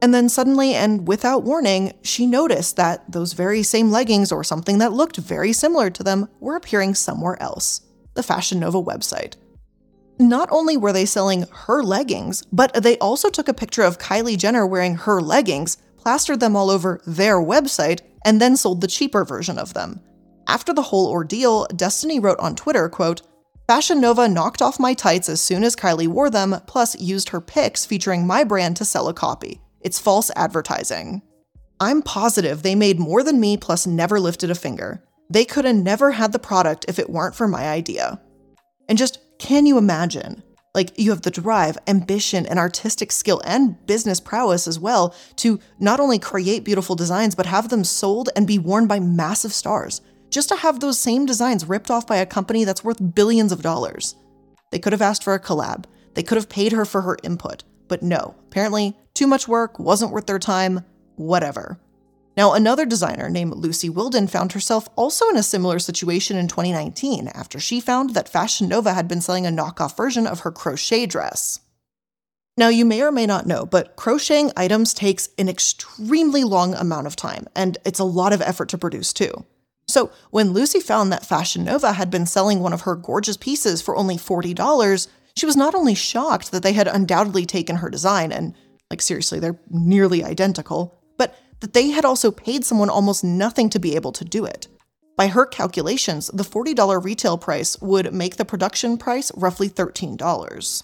And 0.00 0.14
then 0.14 0.28
suddenly 0.28 0.74
and 0.76 1.08
without 1.08 1.42
warning, 1.42 1.94
she 2.02 2.24
noticed 2.24 2.76
that 2.76 3.10
those 3.10 3.32
very 3.32 3.64
same 3.64 3.90
leggings 3.90 4.30
or 4.30 4.44
something 4.44 4.78
that 4.78 4.92
looked 4.92 5.16
very 5.16 5.52
similar 5.52 5.90
to 5.90 6.04
them 6.04 6.28
were 6.38 6.54
appearing 6.54 6.94
somewhere 6.94 7.36
else 7.42 7.80
the 8.14 8.22
Fashion 8.22 8.60
Nova 8.60 8.82
website. 8.82 9.34
Not 10.18 10.48
only 10.52 10.76
were 10.76 10.92
they 10.92 11.06
selling 11.06 11.46
her 11.50 11.82
leggings, 11.82 12.44
but 12.52 12.72
they 12.82 12.96
also 12.98 13.30
took 13.30 13.48
a 13.48 13.54
picture 13.54 13.82
of 13.82 13.98
Kylie 13.98 14.38
Jenner 14.38 14.66
wearing 14.66 14.94
her 14.94 15.20
leggings, 15.20 15.76
plastered 15.96 16.40
them 16.40 16.54
all 16.54 16.70
over 16.70 17.00
their 17.06 17.38
website, 17.38 18.00
and 18.24 18.40
then 18.40 18.56
sold 18.56 18.80
the 18.80 18.86
cheaper 18.86 19.24
version 19.24 19.58
of 19.58 19.74
them. 19.74 20.00
After 20.46 20.72
the 20.72 20.82
whole 20.82 21.08
ordeal, 21.08 21.66
Destiney 21.68 22.22
wrote 22.22 22.38
on 22.38 22.54
Twitter, 22.54 22.88
quote, 22.88 23.22
Fashion 23.66 24.00
Nova 24.00 24.28
knocked 24.28 24.60
off 24.60 24.78
my 24.78 24.92
tights 24.92 25.28
as 25.28 25.40
soon 25.40 25.64
as 25.64 25.74
Kylie 25.74 26.06
wore 26.06 26.28
them, 26.28 26.56
plus 26.66 27.00
used 27.00 27.30
her 27.30 27.40
pics 27.40 27.86
featuring 27.86 28.26
my 28.26 28.44
brand 28.44 28.76
to 28.76 28.84
sell 28.84 29.08
a 29.08 29.14
copy. 29.14 29.60
It's 29.80 29.98
false 29.98 30.30
advertising. 30.36 31.22
I'm 31.80 32.02
positive 32.02 32.62
they 32.62 32.74
made 32.74 32.98
more 32.98 33.22
than 33.22 33.40
me 33.40 33.56
plus 33.56 33.86
never 33.86 34.20
lifted 34.20 34.50
a 34.50 34.54
finger. 34.54 35.02
They 35.30 35.44
could 35.44 35.64
have 35.64 35.76
never 35.76 36.12
had 36.12 36.32
the 36.32 36.38
product 36.38 36.84
if 36.88 36.98
it 36.98 37.10
weren't 37.10 37.34
for 37.34 37.48
my 37.48 37.68
idea. 37.68 38.20
And 38.88 38.98
just 38.98 39.18
can 39.38 39.66
you 39.66 39.78
imagine? 39.78 40.42
Like, 40.74 40.98
you 40.98 41.10
have 41.10 41.22
the 41.22 41.30
drive, 41.30 41.78
ambition, 41.86 42.46
and 42.46 42.58
artistic 42.58 43.12
skill 43.12 43.40
and 43.44 43.84
business 43.86 44.18
prowess 44.18 44.66
as 44.66 44.78
well 44.78 45.14
to 45.36 45.60
not 45.78 46.00
only 46.00 46.18
create 46.18 46.64
beautiful 46.64 46.96
designs, 46.96 47.36
but 47.36 47.46
have 47.46 47.68
them 47.68 47.84
sold 47.84 48.28
and 48.34 48.46
be 48.46 48.58
worn 48.58 48.88
by 48.88 48.98
massive 48.98 49.52
stars, 49.52 50.00
just 50.30 50.48
to 50.48 50.56
have 50.56 50.80
those 50.80 50.98
same 50.98 51.26
designs 51.26 51.68
ripped 51.68 51.92
off 51.92 52.08
by 52.08 52.16
a 52.16 52.26
company 52.26 52.64
that's 52.64 52.82
worth 52.82 53.14
billions 53.14 53.52
of 53.52 53.62
dollars. 53.62 54.16
They 54.72 54.80
could 54.80 54.92
have 54.92 55.02
asked 55.02 55.22
for 55.22 55.34
a 55.34 55.40
collab, 55.40 55.84
they 56.14 56.24
could 56.24 56.36
have 56.36 56.48
paid 56.48 56.72
her 56.72 56.84
for 56.84 57.02
her 57.02 57.16
input, 57.22 57.62
but 57.86 58.02
no, 58.02 58.34
apparently, 58.48 58.96
too 59.14 59.28
much 59.28 59.46
work, 59.46 59.78
wasn't 59.78 60.10
worth 60.10 60.26
their 60.26 60.40
time, 60.40 60.84
whatever. 61.14 61.78
Now, 62.36 62.52
another 62.52 62.84
designer 62.84 63.28
named 63.28 63.54
Lucy 63.54 63.88
Wilden 63.88 64.26
found 64.26 64.52
herself 64.52 64.88
also 64.96 65.28
in 65.28 65.36
a 65.36 65.42
similar 65.42 65.78
situation 65.78 66.36
in 66.36 66.48
2019 66.48 67.28
after 67.28 67.60
she 67.60 67.80
found 67.80 68.10
that 68.10 68.28
Fashion 68.28 68.68
Nova 68.68 68.94
had 68.94 69.06
been 69.06 69.20
selling 69.20 69.46
a 69.46 69.50
knockoff 69.50 69.96
version 69.96 70.26
of 70.26 70.40
her 70.40 70.50
crochet 70.50 71.06
dress. 71.06 71.60
Now, 72.56 72.68
you 72.68 72.84
may 72.84 73.02
or 73.02 73.10
may 73.10 73.26
not 73.26 73.46
know, 73.46 73.66
but 73.66 73.96
crocheting 73.96 74.52
items 74.56 74.94
takes 74.94 75.28
an 75.38 75.48
extremely 75.48 76.44
long 76.44 76.74
amount 76.74 77.06
of 77.06 77.16
time, 77.16 77.46
and 77.54 77.78
it's 77.84 77.98
a 77.98 78.04
lot 78.04 78.32
of 78.32 78.42
effort 78.42 78.68
to 78.70 78.78
produce 78.78 79.12
too. 79.12 79.44
So, 79.86 80.10
when 80.30 80.52
Lucy 80.52 80.80
found 80.80 81.12
that 81.12 81.26
Fashion 81.26 81.64
Nova 81.64 81.92
had 81.92 82.10
been 82.10 82.26
selling 82.26 82.60
one 82.60 82.72
of 82.72 82.82
her 82.82 82.96
gorgeous 82.96 83.36
pieces 83.36 83.82
for 83.82 83.96
only 83.96 84.16
$40, 84.16 85.08
she 85.36 85.46
was 85.46 85.56
not 85.56 85.74
only 85.74 85.94
shocked 85.94 86.52
that 86.52 86.62
they 86.62 86.72
had 86.72 86.88
undoubtedly 86.88 87.44
taken 87.44 87.76
her 87.76 87.90
design, 87.90 88.32
and 88.32 88.54
like 88.88 89.02
seriously, 89.02 89.40
they're 89.40 89.58
nearly 89.68 90.22
identical, 90.22 91.00
but 91.18 91.36
that 91.60 91.72
they 91.72 91.90
had 91.90 92.04
also 92.04 92.30
paid 92.30 92.64
someone 92.64 92.90
almost 92.90 93.24
nothing 93.24 93.70
to 93.70 93.78
be 93.78 93.94
able 93.96 94.12
to 94.12 94.24
do 94.24 94.44
it. 94.44 94.68
By 95.16 95.28
her 95.28 95.46
calculations, 95.46 96.28
the 96.34 96.42
$40 96.42 97.02
retail 97.02 97.38
price 97.38 97.80
would 97.80 98.12
make 98.12 98.36
the 98.36 98.44
production 98.44 98.98
price 98.98 99.30
roughly 99.36 99.68
$13. 99.68 100.82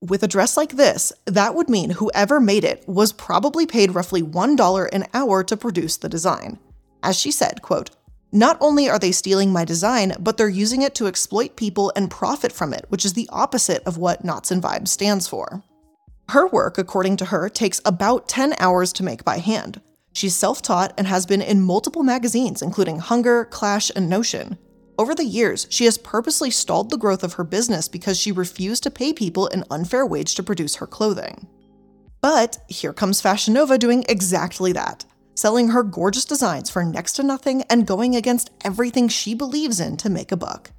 With 0.00 0.22
a 0.22 0.28
dress 0.28 0.56
like 0.56 0.72
this, 0.72 1.12
that 1.26 1.54
would 1.54 1.68
mean 1.68 1.90
whoever 1.90 2.40
made 2.40 2.64
it 2.64 2.84
was 2.86 3.12
probably 3.12 3.66
paid 3.66 3.94
roughly 3.94 4.22
$1 4.22 4.88
an 4.92 5.06
hour 5.14 5.42
to 5.44 5.56
produce 5.56 5.96
the 5.96 6.08
design. 6.08 6.58
As 7.02 7.18
she 7.18 7.30
said, 7.30 7.62
quote, 7.62 7.90
not 8.32 8.56
only 8.60 8.88
are 8.88 8.98
they 8.98 9.12
stealing 9.12 9.52
my 9.52 9.64
design, 9.64 10.14
but 10.18 10.36
they're 10.36 10.48
using 10.48 10.82
it 10.82 10.94
to 10.96 11.06
exploit 11.06 11.54
people 11.54 11.92
and 11.94 12.10
profit 12.10 12.50
from 12.50 12.74
it, 12.74 12.84
which 12.88 13.04
is 13.04 13.12
the 13.12 13.28
opposite 13.30 13.82
of 13.84 13.96
what 13.96 14.24
Knots 14.24 14.50
and 14.50 14.62
Vibes 14.62 14.88
stands 14.88 15.28
for. 15.28 15.62
Her 16.30 16.46
work, 16.46 16.78
according 16.78 17.16
to 17.18 17.26
her, 17.26 17.48
takes 17.48 17.80
about 17.84 18.28
10 18.28 18.54
hours 18.58 18.92
to 18.94 19.02
make 19.02 19.24
by 19.24 19.38
hand. 19.38 19.80
She's 20.12 20.34
self 20.34 20.62
taught 20.62 20.94
and 20.96 21.06
has 21.06 21.26
been 21.26 21.42
in 21.42 21.60
multiple 21.60 22.02
magazines, 22.02 22.62
including 22.62 23.00
Hunger, 23.00 23.44
Clash, 23.44 23.90
and 23.94 24.08
Notion. 24.08 24.58
Over 24.96 25.14
the 25.14 25.24
years, 25.24 25.66
she 25.70 25.86
has 25.86 25.98
purposely 25.98 26.50
stalled 26.50 26.90
the 26.90 26.96
growth 26.96 27.24
of 27.24 27.34
her 27.34 27.44
business 27.44 27.88
because 27.88 28.18
she 28.18 28.30
refused 28.30 28.84
to 28.84 28.90
pay 28.90 29.12
people 29.12 29.48
an 29.48 29.64
unfair 29.70 30.06
wage 30.06 30.36
to 30.36 30.42
produce 30.42 30.76
her 30.76 30.86
clothing. 30.86 31.48
But 32.20 32.58
here 32.68 32.92
comes 32.92 33.20
Fashion 33.20 33.54
Nova 33.54 33.76
doing 33.76 34.04
exactly 34.08 34.72
that, 34.72 35.04
selling 35.34 35.70
her 35.70 35.82
gorgeous 35.82 36.24
designs 36.24 36.70
for 36.70 36.84
next 36.84 37.14
to 37.14 37.24
nothing 37.24 37.62
and 37.68 37.86
going 37.86 38.14
against 38.14 38.50
everything 38.64 39.08
she 39.08 39.34
believes 39.34 39.80
in 39.80 39.96
to 39.98 40.08
make 40.08 40.30
a 40.30 40.36
buck. 40.36 40.70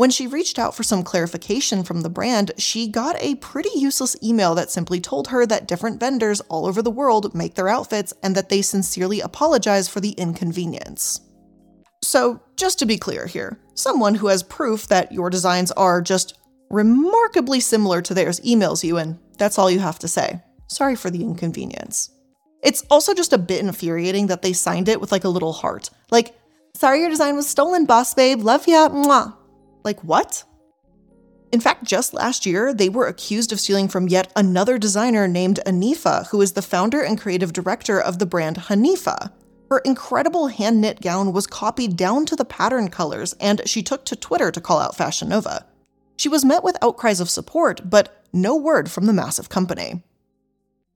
When 0.00 0.08
she 0.08 0.26
reached 0.26 0.58
out 0.58 0.74
for 0.74 0.82
some 0.82 1.02
clarification 1.02 1.84
from 1.84 2.00
the 2.00 2.08
brand, 2.08 2.52
she 2.56 2.88
got 2.88 3.16
a 3.20 3.34
pretty 3.34 3.68
useless 3.78 4.16
email 4.22 4.54
that 4.54 4.70
simply 4.70 4.98
told 4.98 5.28
her 5.28 5.44
that 5.44 5.68
different 5.68 6.00
vendors 6.00 6.40
all 6.48 6.64
over 6.64 6.80
the 6.80 6.90
world 6.90 7.34
make 7.34 7.54
their 7.54 7.68
outfits 7.68 8.14
and 8.22 8.34
that 8.34 8.48
they 8.48 8.62
sincerely 8.62 9.20
apologize 9.20 9.88
for 9.88 10.00
the 10.00 10.12
inconvenience. 10.12 11.20
So, 12.02 12.40
just 12.56 12.78
to 12.78 12.86
be 12.86 12.96
clear 12.96 13.26
here, 13.26 13.60
someone 13.74 14.14
who 14.14 14.28
has 14.28 14.42
proof 14.42 14.86
that 14.86 15.12
your 15.12 15.28
designs 15.28 15.70
are 15.72 16.00
just 16.00 16.38
remarkably 16.70 17.60
similar 17.60 18.00
to 18.00 18.14
theirs 18.14 18.40
emails 18.40 18.82
you, 18.82 18.96
and 18.96 19.18
that's 19.36 19.58
all 19.58 19.70
you 19.70 19.80
have 19.80 19.98
to 19.98 20.08
say. 20.08 20.40
Sorry 20.66 20.96
for 20.96 21.10
the 21.10 21.22
inconvenience. 21.22 22.08
It's 22.62 22.86
also 22.90 23.12
just 23.12 23.34
a 23.34 23.38
bit 23.38 23.60
infuriating 23.60 24.28
that 24.28 24.40
they 24.40 24.54
signed 24.54 24.88
it 24.88 24.98
with 24.98 25.12
like 25.12 25.24
a 25.24 25.28
little 25.28 25.52
heart. 25.52 25.90
Like, 26.10 26.34
sorry 26.74 27.00
your 27.00 27.10
design 27.10 27.36
was 27.36 27.46
stolen, 27.46 27.84
boss 27.84 28.14
babe, 28.14 28.40
love 28.40 28.66
ya, 28.66 28.88
mwah. 28.88 29.36
Like, 29.84 30.02
what? 30.04 30.44
In 31.52 31.60
fact, 31.60 31.84
just 31.84 32.14
last 32.14 32.46
year, 32.46 32.72
they 32.72 32.88
were 32.88 33.06
accused 33.06 33.52
of 33.52 33.58
stealing 33.58 33.88
from 33.88 34.08
yet 34.08 34.32
another 34.36 34.78
designer 34.78 35.26
named 35.26 35.58
Anifa, 35.66 36.28
who 36.28 36.40
is 36.40 36.52
the 36.52 36.62
founder 36.62 37.02
and 37.02 37.20
creative 37.20 37.52
director 37.52 38.00
of 38.00 38.18
the 38.18 38.26
brand 38.26 38.56
Hanifa. 38.56 39.32
Her 39.68 39.78
incredible 39.78 40.48
hand 40.48 40.80
knit 40.80 41.00
gown 41.00 41.32
was 41.32 41.46
copied 41.46 41.96
down 41.96 42.26
to 42.26 42.36
the 42.36 42.44
pattern 42.44 42.88
colors, 42.88 43.34
and 43.40 43.62
she 43.66 43.82
took 43.82 44.04
to 44.06 44.16
Twitter 44.16 44.50
to 44.50 44.60
call 44.60 44.78
out 44.78 44.96
Fashion 44.96 45.28
Nova. 45.28 45.66
She 46.16 46.28
was 46.28 46.44
met 46.44 46.62
with 46.62 46.76
outcries 46.82 47.20
of 47.20 47.30
support, 47.30 47.88
but 47.88 48.24
no 48.32 48.56
word 48.56 48.90
from 48.90 49.06
the 49.06 49.12
massive 49.12 49.48
company. 49.48 50.02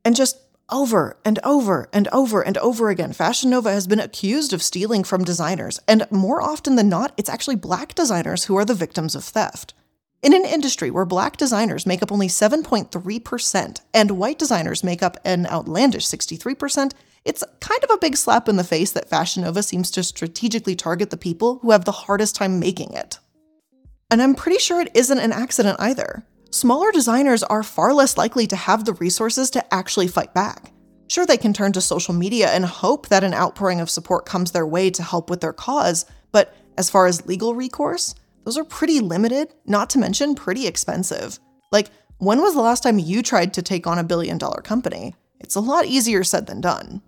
And 0.05 0.15
just 0.15 0.39
Over 0.71 1.19
and 1.27 1.39
over 1.45 1.89
and 1.93 2.09
over 2.09 2.41
and 2.41 2.57
over 2.57 2.89
again, 2.89 3.13
Fashion 3.13 3.51
Nova 3.51 3.71
has 3.71 3.87
been 3.87 4.01
accused 4.01 4.55
of 4.55 4.63
stealing 4.63 5.05
from 5.05 5.23
designers, 5.23 5.79
and 5.87 6.07
more 6.11 6.41
often 6.41 6.77
than 6.77 6.89
not, 6.89 7.13
it's 7.19 7.29
actually 7.29 7.57
black 7.57 7.95
designers 7.95 8.45
who 8.45 8.57
are 8.57 8.65
the 8.65 8.73
victims 8.73 9.15
of 9.15 9.25
theft. 9.25 9.75
In 10.23 10.33
an 10.33 10.47
industry 10.47 10.91
where 10.91 11.05
black 11.05 11.37
designers 11.37 11.87
make 11.87 12.03
up 12.03 12.11
only 12.11 12.29
7.3% 12.29 13.81
and 13.93 14.11
white 14.13 14.39
designers 14.39 14.83
make 14.83 15.03
up 15.03 15.19
an 15.23 15.47
outlandish 15.47 16.07
63%, 16.07 16.93
it's 17.27 17.45
kind 17.61 17.85
of 17.85 17.91
a 17.91 17.99
big 17.99 18.17
slap 18.17 18.49
in 18.49 18.57
the 18.57 18.65
face 18.65 18.91
that 18.93 19.11
Fashion 19.11 19.43
Nova 19.43 19.63
seems 19.63 19.91
to 19.91 20.03
strategically 20.03 20.75
target 20.75 21.11
the 21.11 21.19
people 21.19 21.59
who 21.59 21.73
have 21.73 21.85
the 21.85 21.93
hardest 21.93 22.37
time 22.37 22.59
making 22.59 22.95
it. 22.95 23.19
And 24.11 24.23
I'm 24.23 24.35
pretty 24.35 24.59
sure 24.59 24.81
it 24.81 24.91
isn't 24.95 25.19
an 25.19 25.33
accident 25.33 25.77
either. 25.79 26.25
Smaller 26.55 26.93
designers 26.93 27.43
are 27.43 27.65
far 27.65 27.93
less 27.93 28.17
likely 28.17 28.47
to 28.47 28.55
have 28.55 28.85
the 28.85 28.93
resources 28.93 29.51
to 29.51 29.75
actually 29.75 30.07
fight 30.07 30.33
back. 30.35 30.73
Sure, 31.09 31.27
they 31.27 31.37
can 31.37 31.53
turn 31.53 31.73
to 31.73 31.81
social 31.81 32.15
media 32.15 32.49
and 32.51 32.65
hope 32.65 33.09
that 33.09 33.25
an 33.25 33.35
outpouring 33.35 33.81
of 33.81 33.91
support 33.91 34.25
comes 34.25 34.53
their 34.53 34.65
way 34.65 34.89
to 34.89 35.03
help 35.03 35.29
with 35.29 35.41
their 35.41 35.53
cause, 35.53 36.07
but 36.31 36.55
as 36.79 36.89
far 36.89 37.07
as 37.07 37.27
legal 37.27 37.57
recourse, 37.57 38.15
those 38.45 38.57
are 38.57 38.63
pretty 38.63 39.01
limited, 39.01 39.53
not 39.67 39.91
to 39.91 39.99
mention 39.99 40.37
pretty 40.37 40.69
expensive. 40.69 41.41
Like, 41.73 41.91
when 42.19 42.41
was 42.41 42.55
the 42.55 42.61
last 42.61 42.85
time 42.85 43.01
you 43.01 43.21
tried 43.21 43.53
to 43.55 43.63
take 43.63 43.89
on 43.89 43.99
a 43.99 44.05
billion 44.05 44.39
dollar 44.39 44.61
company? 44.61 45.17
It's 45.41 45.57
a 45.57 45.61
lot 45.61 45.87
easier 45.87 46.23
said 46.23 46.47
than 46.47 46.61
done. 46.61 47.03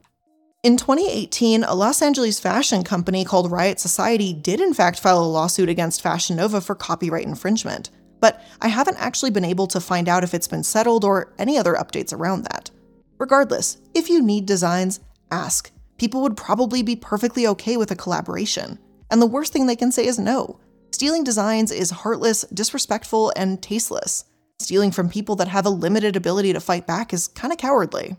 In 0.64 0.76
2018, 0.76 1.62
a 1.62 1.72
Los 1.72 2.02
Angeles 2.02 2.40
fashion 2.40 2.82
company 2.82 3.24
called 3.24 3.52
Riot 3.52 3.78
Society 3.78 4.32
did 4.32 4.60
in 4.60 4.74
fact 4.74 4.98
file 4.98 5.22
a 5.22 5.24
lawsuit 5.24 5.68
against 5.68 6.02
Fashion 6.02 6.34
Nova 6.34 6.60
for 6.60 6.74
copyright 6.74 7.24
infringement, 7.24 7.90
but 8.20 8.42
I 8.60 8.68
haven't 8.68 8.98
actually 8.98 9.30
been 9.30 9.44
able 9.44 9.66
to 9.68 9.80
find 9.80 10.08
out 10.08 10.24
if 10.24 10.34
it's 10.34 10.48
been 10.48 10.62
settled 10.62 11.04
or 11.04 11.32
any 11.38 11.58
other 11.58 11.74
updates 11.74 12.12
around 12.12 12.44
that. 12.44 12.70
Regardless, 13.18 13.78
if 13.94 14.08
you 14.10 14.22
need 14.22 14.46
designs, 14.46 15.00
ask. 15.30 15.70
People 15.98 16.22
would 16.22 16.36
probably 16.36 16.82
be 16.82 16.96
perfectly 16.96 17.46
okay 17.46 17.76
with 17.76 17.90
a 17.90 17.96
collaboration. 17.96 18.78
And 19.10 19.22
the 19.22 19.26
worst 19.26 19.52
thing 19.52 19.66
they 19.66 19.76
can 19.76 19.92
say 19.92 20.06
is 20.06 20.18
no. 20.18 20.60
Stealing 20.92 21.24
designs 21.24 21.70
is 21.70 21.90
heartless, 21.90 22.42
disrespectful, 22.52 23.32
and 23.36 23.62
tasteless. 23.62 24.24
Stealing 24.58 24.90
from 24.90 25.08
people 25.08 25.36
that 25.36 25.48
have 25.48 25.66
a 25.66 25.70
limited 25.70 26.16
ability 26.16 26.52
to 26.52 26.60
fight 26.60 26.86
back 26.86 27.12
is 27.12 27.28
kind 27.28 27.52
of 27.52 27.58
cowardly. 27.58 28.16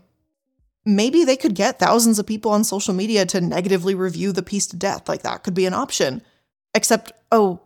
Maybe 0.84 1.24
they 1.24 1.36
could 1.36 1.54
get 1.54 1.78
thousands 1.78 2.18
of 2.18 2.26
people 2.26 2.52
on 2.52 2.64
social 2.64 2.94
media 2.94 3.26
to 3.26 3.40
negatively 3.40 3.94
review 3.94 4.32
the 4.32 4.42
piece 4.42 4.66
to 4.68 4.76
death, 4.76 5.08
like 5.08 5.22
that 5.22 5.42
could 5.42 5.54
be 5.54 5.66
an 5.66 5.74
option. 5.74 6.22
Except, 6.74 7.12
oh, 7.30 7.60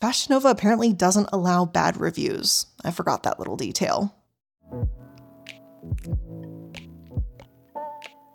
Fashion 0.00 0.32
Nova 0.32 0.48
apparently 0.48 0.92
doesn't 0.92 1.28
allow 1.32 1.64
bad 1.64 1.96
reviews. 1.96 2.66
I 2.84 2.92
forgot 2.92 3.24
that 3.24 3.40
little 3.40 3.56
detail. 3.56 4.14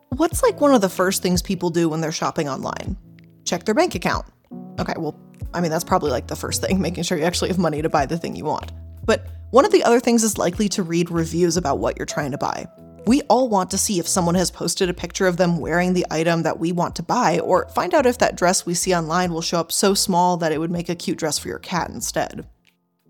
What's 0.10 0.44
like 0.44 0.60
one 0.60 0.74
of 0.76 0.82
the 0.82 0.90
first 0.90 1.22
things 1.22 1.42
people 1.42 1.70
do 1.70 1.88
when 1.88 2.02
they're 2.02 2.12
shopping 2.12 2.50
online? 2.50 2.98
Check 3.46 3.64
their 3.64 3.74
bank 3.74 3.96
account. 3.96 4.26
Okay, 4.78 4.94
well, 4.98 5.18
I 5.54 5.62
mean, 5.62 5.72
that's 5.72 5.86
probably 5.86 6.12
like 6.12 6.28
the 6.28 6.36
first 6.36 6.62
thing, 6.62 6.82
making 6.82 7.04
sure 7.04 7.18
you 7.18 7.24
actually 7.24 7.48
have 7.48 7.58
money 7.58 7.82
to 7.82 7.90
buy 7.90 8.06
the 8.06 8.18
thing 8.18 8.36
you 8.36 8.44
want. 8.44 8.74
But 9.06 9.28
one 9.52 9.64
of 9.64 9.72
the 9.72 9.84
other 9.84 10.02
things 10.02 10.24
is 10.24 10.38
likely 10.38 10.68
to 10.70 10.84
read 10.84 11.10
reviews 11.10 11.56
about 11.56 11.80
what 11.80 11.98
you're 11.98 12.06
trying 12.06 12.32
to 12.32 12.38
buy. 12.38 12.68
We 13.06 13.22
all 13.24 13.50
want 13.50 13.70
to 13.72 13.78
see 13.78 14.00
if 14.00 14.08
someone 14.08 14.36
has 14.36 14.50
posted 14.50 14.90
a 14.90 14.94
picture 14.94 15.28
of 15.28 15.36
them 15.36 15.58
wearing 15.58 15.94
the 15.94 16.06
item 16.10 16.44
that 16.44 16.58
we 16.58 16.72
want 16.72 16.96
to 16.96 17.04
buy, 17.04 17.40
or 17.40 17.68
find 17.70 17.94
out 17.94 18.06
if 18.06 18.18
that 18.20 18.38
dress 18.38 18.66
we 18.66 18.74
see 18.74 18.96
online 18.96 19.34
will 19.34 19.42
show 19.42 19.60
up 19.60 19.74
so 19.74 19.94
small 19.94 20.38
that 20.38 20.54
it 20.54 20.60
would 20.60 20.72
make 20.72 20.88
a 20.88 20.96
cute 20.96 21.18
dress 21.18 21.38
for 21.38 21.50
your 21.50 21.60
cat 21.60 21.90
instead. 21.90 22.48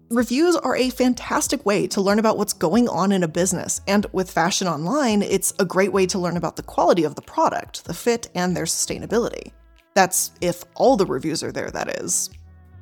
Reviews 0.09 0.55
are 0.55 0.75
a 0.75 0.89
fantastic 0.89 1.63
way 1.63 1.85
to 1.87 2.01
learn 2.01 2.17
about 2.17 2.39
what's 2.39 2.53
going 2.53 2.89
on 2.89 3.11
in 3.11 3.21
a 3.21 3.27
business, 3.27 3.81
and 3.87 4.07
with 4.13 4.31
fashion 4.31 4.67
online, 4.67 5.21
it's 5.21 5.53
a 5.59 5.65
great 5.65 5.93
way 5.93 6.07
to 6.07 6.19
learn 6.19 6.37
about 6.37 6.55
the 6.55 6.63
quality 6.63 7.03
of 7.03 7.13
the 7.13 7.21
product, 7.21 7.85
the 7.85 7.93
fit, 7.93 8.29
and 8.33 8.57
their 8.57 8.65
sustainability. 8.65 9.51
That's 9.93 10.31
if 10.41 10.63
all 10.73 10.97
the 10.97 11.05
reviews 11.05 11.43
are 11.43 11.51
there, 11.51 11.69
that 11.69 11.99
is. 12.01 12.31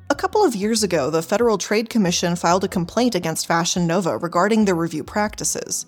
A 0.08 0.14
couple 0.14 0.44
of 0.44 0.54
years 0.54 0.82
ago, 0.82 1.10
the 1.10 1.22
Federal 1.22 1.58
Trade 1.58 1.90
Commission 1.90 2.36
filed 2.36 2.64
a 2.64 2.68
complaint 2.68 3.14
against 3.14 3.46
Fashion 3.46 3.86
Nova 3.86 4.16
regarding 4.16 4.64
their 4.64 4.74
review 4.74 5.04
practices. 5.04 5.84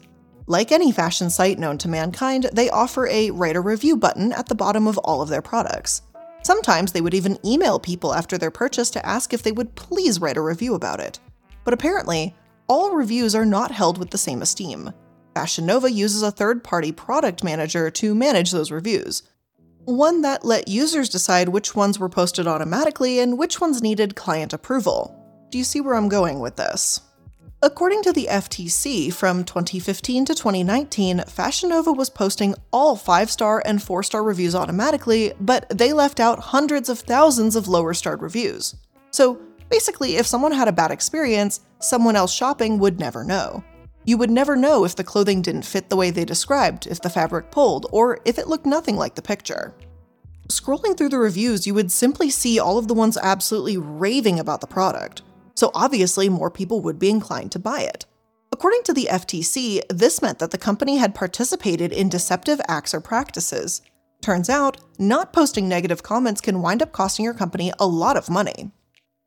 Like 0.47 0.73
any 0.73 0.93
fashion 0.93 1.31
site 1.31 1.59
known 1.59 1.79
to 1.79 1.89
mankind, 1.89 2.51
they 2.53 2.69
offer 2.69 3.07
a 3.07 3.31
write 3.31 3.57
a 3.57 3.61
review 3.61 3.97
button 3.97 4.31
at 4.33 4.47
the 4.47 4.55
bottom 4.55 4.87
of 4.87 4.99
all 4.99 5.23
of 5.23 5.31
their 5.31 5.41
products. 5.41 6.03
Sometimes 6.43 6.93
they 6.93 7.01
would 7.01 7.15
even 7.15 7.39
email 7.47 7.79
people 7.79 8.13
after 8.13 8.37
their 8.37 8.51
purchase 8.51 8.91
to 8.91 9.07
ask 9.07 9.33
if 9.33 9.43
they 9.43 9.53
would 9.53 9.75
please 9.75 10.21
write 10.21 10.37
a 10.37 10.43
review 10.43 10.75
about 10.75 11.01
it. 11.01 11.19
But 11.65 11.73
apparently, 11.73 12.35
all 12.69 12.95
reviews 12.95 13.35
are 13.35 13.47
not 13.47 13.71
held 13.71 13.97
with 13.97 14.11
the 14.11 14.19
same 14.19 14.43
esteem. 14.43 14.93
Fashion 15.35 15.65
Nova 15.65 15.91
uses 15.91 16.23
a 16.23 16.31
third 16.31 16.63
party 16.63 16.93
product 16.93 17.43
manager 17.43 17.91
to 17.93 18.15
manage 18.15 18.51
those 18.51 18.71
reviews, 18.71 19.23
one 19.87 20.21
that 20.23 20.45
let 20.45 20.69
users 20.69 21.09
decide 21.09 21.49
which 21.49 21.75
ones 21.75 21.99
were 21.99 22.09
posted 22.11 22.47
automatically 22.47 23.19
and 23.19 23.39
which 23.39 23.61
ones 23.61 23.83
needed 23.83 24.15
client 24.15 24.53
approval. 24.53 25.19
Do 25.51 25.59
you 25.59 25.65
see 25.65 25.81
where 25.81 25.95
I'm 25.95 26.09
going 26.09 26.41
with 26.41 26.57
this? 26.57 27.01
According 27.65 28.03
to 28.03 28.13
the 28.13 28.27
FTC, 28.27 29.11
from 29.11 29.43
2015 29.43 30.27
to 30.27 30.35
2019, 30.35 31.21
Fashion 31.21 31.71
Nova 31.71 31.95
was 31.95 32.11
posting 32.11 32.55
all 32.71 32.95
5 32.95 33.31
star 33.31 33.63
and 33.65 33.83
4 33.83 34.03
star 34.03 34.23
reviews 34.23 34.55
automatically, 34.55 35.33
but 35.41 35.67
they 35.71 35.95
left 35.95 36.21
out 36.21 36.39
hundreds 36.39 36.91
of 36.91 36.99
thousands 36.99 37.57
of 37.57 37.67
lower 37.67 37.95
starred 37.95 38.21
reviews. 38.21 38.77
So 39.13 39.41
basically, 39.71 40.17
if 40.17 40.27
someone 40.27 40.53
had 40.53 40.69
a 40.69 40.73
bad 40.73 40.91
experience, 40.91 41.61
someone 41.79 42.17
else 42.17 42.35
shopping 42.35 42.79
would 42.81 43.01
never 43.01 43.25
know. 43.25 43.65
You 44.05 44.19
would 44.19 44.31
never 44.31 44.57
know 44.57 44.85
if 44.85 44.95
the 44.95 45.03
clothing 45.03 45.41
didn't 45.41 45.65
fit 45.65 45.89
the 45.89 45.97
way 45.97 46.11
they 46.11 46.27
described, 46.27 46.87
if 46.87 47.01
the 47.01 47.09
fabric 47.09 47.51
pulled, 47.51 47.87
or 47.91 48.21
if 48.27 48.39
it 48.39 48.47
looked 48.47 48.67
nothing 48.67 48.97
like 48.97 49.15
the 49.15 49.23
picture. 49.23 49.75
Scrolling 50.51 50.99
through 50.99 51.09
the 51.09 51.17
reviews, 51.17 51.67
you 51.67 51.73
would 51.73 51.91
simply 51.91 52.29
see 52.29 52.59
all 52.59 52.77
of 52.77 52.89
the 52.89 52.93
ones 52.93 53.17
absolutely 53.17 53.79
raving 53.79 54.39
about 54.39 54.61
the 54.61 54.67
product, 54.67 55.23
so 55.55 55.71
obviously 55.75 56.29
more 56.29 56.51
people 56.51 56.81
would 56.81 56.99
be 56.99 57.11
inclined 57.11 57.53
to 57.53 57.59
buy 57.59 57.81
it. 57.81 58.07
According 58.53 58.83
to 58.85 58.93
the 58.93 59.09
FTC, 59.11 59.83
this 59.89 60.23
meant 60.23 60.39
that 60.39 60.51
the 60.51 60.59
company 60.59 60.99
had 60.99 61.15
participated 61.15 61.93
in 61.93 62.09
deceptive 62.09 62.61
acts 62.69 62.95
or 62.95 63.01
practices. 63.01 63.83
Turns 64.21 64.49
out, 64.49 64.79
not 64.99 65.33
posting 65.33 65.69
negative 65.69 66.03
comments 66.03 66.41
can 66.41 66.63
wind 66.63 66.81
up 66.81 66.93
costing 66.93 67.25
your 67.25 67.35
company 67.35 67.73
a 67.79 67.87
lot 67.87 68.17
of 68.17 68.31
money. 68.31 68.71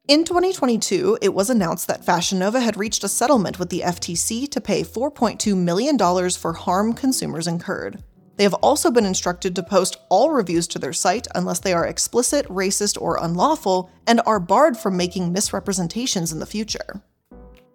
In 0.08 0.24
2022, 0.24 1.18
it 1.22 1.34
was 1.34 1.50
announced 1.50 1.88
that 1.88 2.06
Fashion 2.06 2.40
Nova 2.40 2.62
had 2.62 2.78
reached 2.78 3.04
a 3.04 3.10
settlement 3.10 3.60
with 3.60 3.70
the 3.70 3.82
FTC 3.82 4.50
to 4.50 4.62
pay 4.62 4.82
$4.2 4.82 5.58
million 5.58 5.98
for 6.30 6.54
harm 6.54 6.94
consumers 6.94 7.46
incurred. 7.46 8.02
They 8.38 8.44
have 8.44 8.54
also 8.56 8.92
been 8.92 9.06
instructed 9.06 9.56
to 9.56 9.64
post 9.64 9.98
all 10.10 10.32
reviews 10.32 10.68
to 10.70 10.80
their 10.80 10.94
site 10.94 11.28
unless 11.36 11.60
they 11.60 11.74
are 11.74 11.86
explicit, 11.86 12.48
racist, 12.48 13.02
or 13.02 13.18
unlawful, 13.22 13.90
and 14.08 14.22
are 14.26 14.40
barred 14.40 14.78
from 14.78 14.96
making 14.96 15.34
misrepresentations 15.34 16.32
in 16.32 16.40
the 16.40 16.46
future. 16.46 17.02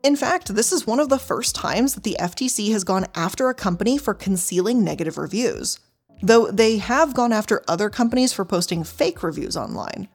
In 0.02 0.16
fact, 0.16 0.54
this 0.54 0.72
is 0.72 0.86
one 0.86 1.00
of 1.00 1.08
the 1.08 1.18
first 1.18 1.54
times 1.54 1.94
that 1.94 2.04
the 2.04 2.16
FTC 2.18 2.72
has 2.72 2.84
gone 2.84 3.06
after 3.14 3.48
a 3.48 3.54
company 3.54 3.98
for 3.98 4.14
concealing 4.14 4.82
negative 4.82 5.18
reviews, 5.18 5.78
though 6.22 6.50
they 6.50 6.78
have 6.78 7.14
gone 7.14 7.32
after 7.32 7.62
other 7.68 7.90
companies 7.90 8.32
for 8.32 8.44
posting 8.44 8.82
fake 8.82 9.22
reviews 9.22 9.56
online. 9.56 10.08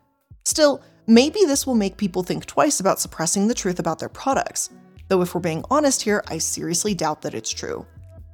Still, 0.44 0.82
Maybe 1.10 1.46
this 1.46 1.66
will 1.66 1.74
make 1.74 1.96
people 1.96 2.22
think 2.22 2.46
twice 2.46 2.82
about 2.82 3.00
suppressing 3.00 3.48
the 3.48 3.54
truth 3.54 3.80
about 3.80 3.98
their 3.98 4.10
products. 4.10 4.72
Though, 5.08 5.22
if 5.22 5.34
we're 5.34 5.40
being 5.40 5.64
honest 5.72 6.02
here, 6.02 6.22
I 6.28 6.38
seriously 6.38 6.94
doubt 6.94 7.22
that 7.22 7.34
it's 7.34 7.54
true. 7.54 7.86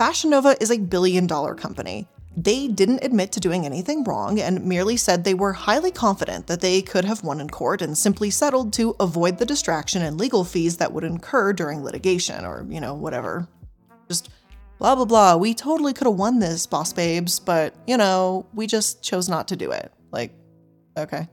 Fashion 0.03 0.31
Nova 0.31 0.61
is 0.61 0.69
a 0.69 0.79
billion 0.79 1.27
dollar 1.27 1.55
company. 1.55 2.09
They 2.35 2.67
didn't 2.67 3.05
admit 3.05 3.31
to 3.31 3.39
doing 3.39 3.65
anything 3.65 4.03
wrong 4.03 4.37
and 4.37 4.65
merely 4.65 4.97
said 4.97 5.23
they 5.23 5.33
were 5.33 5.53
highly 5.53 5.91
confident 5.91 6.47
that 6.47 6.59
they 6.59 6.81
could 6.81 7.05
have 7.05 7.23
won 7.23 7.39
in 7.39 7.49
court 7.49 7.81
and 7.81 7.97
simply 7.97 8.29
settled 8.29 8.73
to 8.73 8.97
avoid 8.99 9.37
the 9.37 9.45
distraction 9.45 10.01
and 10.01 10.19
legal 10.19 10.43
fees 10.43 10.75
that 10.75 10.91
would 10.91 11.05
incur 11.05 11.53
during 11.53 11.85
litigation 11.85 12.43
or, 12.43 12.65
you 12.67 12.81
know, 12.81 12.93
whatever. 12.93 13.47
Just 14.09 14.29
blah 14.77 14.93
blah 14.93 15.05
blah. 15.05 15.37
We 15.37 15.53
totally 15.53 15.93
could 15.93 16.07
have 16.07 16.17
won 16.17 16.39
this, 16.39 16.67
boss 16.67 16.91
babes, 16.91 17.39
but, 17.39 17.73
you 17.87 17.95
know, 17.95 18.45
we 18.53 18.67
just 18.67 19.01
chose 19.01 19.29
not 19.29 19.47
to 19.47 19.55
do 19.55 19.71
it. 19.71 19.89
Like, 20.11 20.33
okay. 20.97 21.29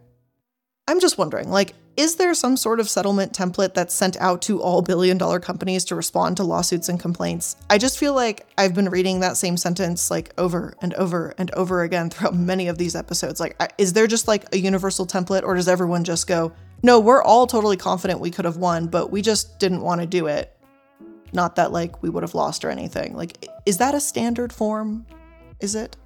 I'm 0.87 1.01
just 1.01 1.19
wondering, 1.19 1.51
like, 1.51 1.75
is 1.97 2.17
there 2.17 2.33
some 2.35 2.57
sort 2.57 2.81
of 2.81 2.89
settlement 2.89 3.33
template 3.33 3.75
that's 3.75 3.95
sent 3.95 4.17
out 4.19 4.43
to 4.43 4.63
all 4.63 4.81
billion 4.81 5.19
dollar 5.19 5.41
companies 5.41 5.85
to 5.87 5.95
respond 5.95 6.37
to 6.37 6.45
lawsuits 6.45 6.89
and 6.89 6.99
complaints? 6.99 7.57
I 7.69 7.79
just 7.79 7.99
feel 7.99 8.15
like 8.15 8.47
I've 8.57 8.75
been 8.75 8.89
reading 8.89 9.21
that 9.21 9.37
same 9.37 9.57
sentence 9.57 10.11
like 10.11 10.33
over 10.39 10.75
and 10.81 10.95
over 10.95 11.35
and 11.37 11.51
over 11.53 11.83
again 11.83 12.09
throughout 12.11 12.35
many 12.35 12.69
of 12.69 12.79
these 12.79 12.95
episodes. 12.95 13.41
Like, 13.41 13.61
is 13.77 13.93
there 13.93 14.07
just 14.07 14.29
like 14.29 14.55
a 14.55 14.59
universal 14.59 15.07
template 15.07 15.43
or 15.43 15.55
does 15.55 15.69
everyone 15.69 16.05
just 16.05 16.27
go, 16.27 16.53
no, 16.83 16.99
we're 16.99 17.23
all 17.23 17.47
totally 17.47 17.77
confident 17.77 18.21
we 18.21 18.31
could 18.31 18.47
have 18.47 18.57
won, 18.57 18.87
but 18.87 19.11
we 19.11 19.21
just 19.21 19.59
didn't 19.59 19.83
want 19.83 20.01
to 20.01 20.07
do 20.07 20.27
it? 20.27 20.57
Not 21.33 21.57
that 21.57 21.73
like 21.73 22.03
we 22.03 22.09
would 22.09 22.23
have 22.23 22.35
lost 22.35 22.65
or 22.65 22.71
anything. 22.71 23.15
Like, 23.15 23.47
is 23.67 23.79
that 23.79 23.95
a 23.95 24.01
standard 24.01 24.53
form? 24.53 25.07
Is 25.61 25.75
it? 25.75 25.97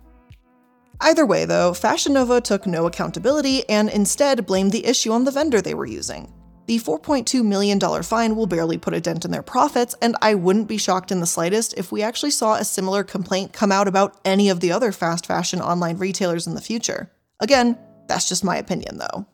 Either 1.01 1.27
way, 1.27 1.45
though, 1.45 1.75
Fashion 1.75 2.15
Nova 2.15 2.41
took 2.41 2.67
no 2.67 2.87
accountability 2.87 3.69
and 3.69 3.89
instead 3.91 4.47
blamed 4.47 4.73
the 4.73 4.87
issue 4.87 5.13
on 5.13 5.25
the 5.25 5.31
vendor 5.31 5.61
they 5.61 5.75
were 5.75 5.87
using. 5.87 6.33
The 6.67 6.79
$4.2 6.79 7.45
million 7.45 7.79
fine 8.03 8.37
will 8.37 8.47
barely 8.47 8.79
put 8.79 8.95
a 8.95 9.01
dent 9.01 9.25
in 9.27 9.31
their 9.31 9.43
profits, 9.43 9.95
and 10.01 10.17
I 10.23 10.35
wouldn't 10.35 10.69
be 10.69 10.79
shocked 10.79 11.13
in 11.13 11.21
the 11.21 11.27
slightest 11.27 11.75
if 11.77 11.93
we 11.93 12.03
actually 12.03 12.31
saw 12.31 12.55
a 12.55 12.65
similar 12.65 13.05
complaint 13.05 13.53
come 13.53 13.71
out 13.71 13.87
about 13.87 14.19
any 14.25 14.49
of 14.49 14.61
the 14.61 14.73
other 14.73 14.91
fast 14.91 15.27
fashion 15.27 15.61
online 15.61 15.99
retailers 15.99 16.47
in 16.47 16.55
the 16.55 16.63
future. 16.63 17.11
Again, 17.41 17.79
that's 18.09 18.29
just 18.29 18.45
my 18.45 18.57
opinion 18.57 18.99
though. 18.99 19.27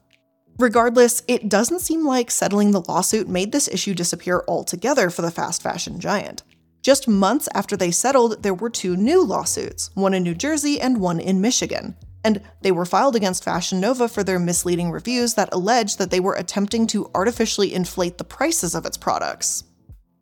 Regardless, 0.59 1.23
it 1.29 1.49
doesn't 1.49 1.81
seem 1.81 2.05
like 2.05 2.31
settling 2.31 2.73
the 2.73 2.83
lawsuit 2.83 3.29
made 3.29 3.53
this 3.53 3.69
issue 3.69 3.95
disappear 3.95 4.45
altogether 4.47 5.09
for 5.09 5.23
the 5.23 5.31
fast 5.31 5.63
fashion 5.63 6.01
giant. 6.01 6.43
Just 6.83 7.07
months 7.07 7.49
after 7.55 7.77
they 7.77 7.91
settled, 7.91 8.43
there 8.43 8.55
were 8.55 8.71
two 8.71 8.97
new 8.97 9.23
lawsuits, 9.23 9.91
one 9.95 10.15
in 10.15 10.23
New 10.23 10.35
Jersey 10.35 10.81
and 10.81 11.01
one 11.01 11.21
in 11.21 11.41
Michigan. 11.41 11.97
And 12.25 12.43
they 12.63 12.73
were 12.73 12.87
filed 12.87 13.17
against 13.17 13.45
Fashion 13.45 13.81
Nova 13.81 14.09
for 14.09 14.25
their 14.25 14.39
misleading 14.39 14.91
reviews 14.91 15.35
that 15.35 15.53
alleged 15.53 15.99
that 15.99 16.11
they 16.11 16.21
were 16.21 16.35
attempting 16.35 16.87
to 16.89 17.11
artificially 17.15 17.75
inflate 17.75 18.19
the 18.19 18.25
prices 18.25 18.75
of 18.75 18.87
its 18.87 18.97
products. 18.97 19.65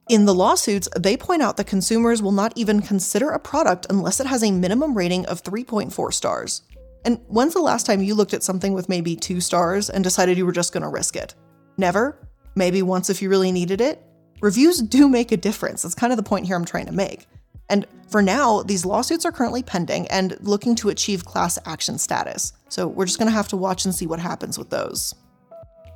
In 0.08 0.24
the 0.24 0.34
lawsuits, 0.34 0.88
they 0.96 1.16
point 1.16 1.42
out 1.42 1.56
that 1.58 1.66
consumers 1.66 2.22
will 2.22 2.32
not 2.32 2.52
even 2.56 2.80
consider 2.80 3.30
a 3.30 3.38
product 3.38 3.86
unless 3.90 4.20
it 4.20 4.26
has 4.26 4.42
a 4.42 4.50
minimum 4.50 4.96
rating 4.96 5.26
of 5.26 5.42
3.4 5.42 6.14
stars. 6.14 6.62
And 7.04 7.20
when's 7.28 7.54
the 7.54 7.60
last 7.60 7.84
time 7.86 8.02
you 8.02 8.14
looked 8.14 8.34
at 8.34 8.42
something 8.42 8.72
with 8.72 8.88
maybe 8.88 9.14
two 9.14 9.40
stars 9.40 9.90
and 9.90 10.02
decided 10.02 10.38
you 10.38 10.46
were 10.46 10.52
just 10.52 10.72
gonna 10.72 10.88
risk 10.88 11.14
it? 11.14 11.34
Never? 11.76 12.18
Maybe 12.54 12.82
once 12.82 13.10
if 13.10 13.22
you 13.22 13.28
really 13.28 13.52
needed 13.52 13.80
it? 13.80 14.02
Reviews 14.40 14.80
do 14.80 15.08
make 15.08 15.32
a 15.32 15.36
difference. 15.36 15.82
That's 15.82 15.94
kind 15.94 16.12
of 16.12 16.16
the 16.16 16.22
point 16.22 16.46
here 16.46 16.56
I'm 16.56 16.64
trying 16.64 16.86
to 16.86 16.92
make. 16.92 17.26
And 17.68 17.86
for 18.08 18.22
now, 18.22 18.62
these 18.62 18.86
lawsuits 18.86 19.24
are 19.24 19.32
currently 19.32 19.62
pending 19.62 20.06
and 20.08 20.36
looking 20.40 20.74
to 20.76 20.88
achieve 20.88 21.24
class 21.24 21.58
action 21.66 21.98
status. 21.98 22.52
So 22.68 22.86
we're 22.86 23.06
just 23.06 23.18
going 23.18 23.28
to 23.28 23.36
have 23.36 23.48
to 23.48 23.56
watch 23.56 23.84
and 23.84 23.94
see 23.94 24.06
what 24.06 24.20
happens 24.20 24.56
with 24.58 24.70
those. 24.70 25.14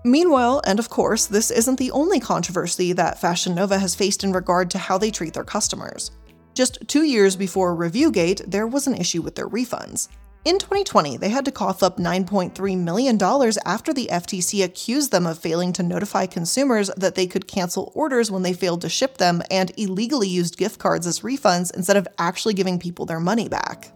Meanwhile, 0.05 0.62
and 0.66 0.78
of 0.78 0.90
course, 0.90 1.26
this 1.26 1.50
isn't 1.50 1.78
the 1.78 1.92
only 1.92 2.18
controversy 2.18 2.92
that 2.92 3.20
Fashion 3.20 3.55
Nova 3.55 3.78
has 3.78 3.94
faced 3.94 4.24
in 4.24 4.33
regard 4.33 4.70
to 4.72 4.78
how 4.78 4.98
they 4.98 5.12
treat 5.12 5.33
their 5.33 5.44
customers. 5.44 6.11
Just 6.55 6.87
two 6.88 7.05
years 7.05 7.37
before 7.37 7.74
Reviewgate, 7.74 8.42
there 8.46 8.66
was 8.66 8.87
an 8.87 8.96
issue 8.96 9.22
with 9.22 9.37
their 9.37 9.48
refunds. 9.48 10.09
In 10.44 10.59
2020, 10.59 11.18
they 11.18 11.28
had 11.28 11.44
to 11.44 11.52
cough 11.52 11.85
up 11.85 11.98
$9.3 11.98 12.76
million 12.78 13.16
after 13.64 13.92
the 13.92 14.09
FTC 14.11 14.64
accused 14.64 15.12
them 15.12 15.24
of 15.24 15.38
failing 15.38 15.72
to 15.74 15.85
notify 15.85 16.26
consumers 16.26 16.90
that 16.96 17.14
they 17.14 17.28
could 17.28 17.46
cancel 17.46 17.92
orders 17.94 18.28
when 18.28 18.42
they 18.42 18.52
failed 18.52 18.81
to 18.81 18.88
ship 18.88 19.18
them 19.18 19.40
and 19.52 19.70
illegally 19.76 20.26
used 20.26 20.57
gift 20.57 20.81
cards 20.81 21.07
as 21.07 21.20
refunds 21.20 21.72
instead 21.76 21.96
of 21.96 22.09
actually 22.18 22.55
giving 22.55 22.81
people 22.81 23.07
their 23.07 23.20
money 23.20 23.48
back. 23.48 23.92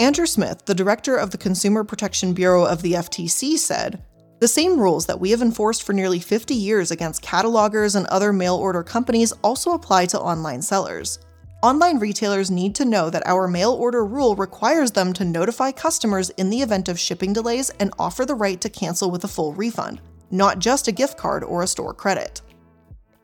Andrew 0.00 0.26
Smith, 0.26 0.64
the 0.64 0.74
director 0.74 1.16
of 1.16 1.30
the 1.30 1.38
Consumer 1.38 1.84
Protection 1.84 2.32
Bureau 2.32 2.64
of 2.64 2.82
the 2.82 2.94
FTC, 2.94 3.56
said, 3.56 4.02
the 4.40 4.48
same 4.48 4.80
rules 4.80 5.06
that 5.06 5.20
we 5.20 5.30
have 5.30 5.42
enforced 5.42 5.84
for 5.84 5.92
nearly 5.92 6.18
50 6.18 6.54
years 6.54 6.90
against 6.90 7.24
catalogers 7.24 7.94
and 7.94 8.06
other 8.06 8.32
mail 8.32 8.56
order 8.56 8.82
companies 8.82 9.32
also 9.42 9.72
apply 9.72 10.06
to 10.06 10.20
online 10.20 10.62
sellers. 10.62 11.20
Online 11.60 11.98
retailers 11.98 12.52
need 12.52 12.72
to 12.76 12.84
know 12.84 13.10
that 13.10 13.26
our 13.26 13.48
mail 13.48 13.72
order 13.72 14.04
rule 14.04 14.36
requires 14.36 14.92
them 14.92 15.12
to 15.12 15.24
notify 15.24 15.72
customers 15.72 16.30
in 16.30 16.50
the 16.50 16.62
event 16.62 16.88
of 16.88 17.00
shipping 17.00 17.32
delays 17.32 17.68
and 17.80 17.92
offer 17.98 18.24
the 18.24 18.34
right 18.36 18.60
to 18.60 18.68
cancel 18.68 19.10
with 19.10 19.24
a 19.24 19.28
full 19.28 19.52
refund, 19.54 20.00
not 20.30 20.60
just 20.60 20.86
a 20.86 20.92
gift 20.92 21.18
card 21.18 21.42
or 21.42 21.64
a 21.64 21.66
store 21.66 21.92
credit. 21.92 22.42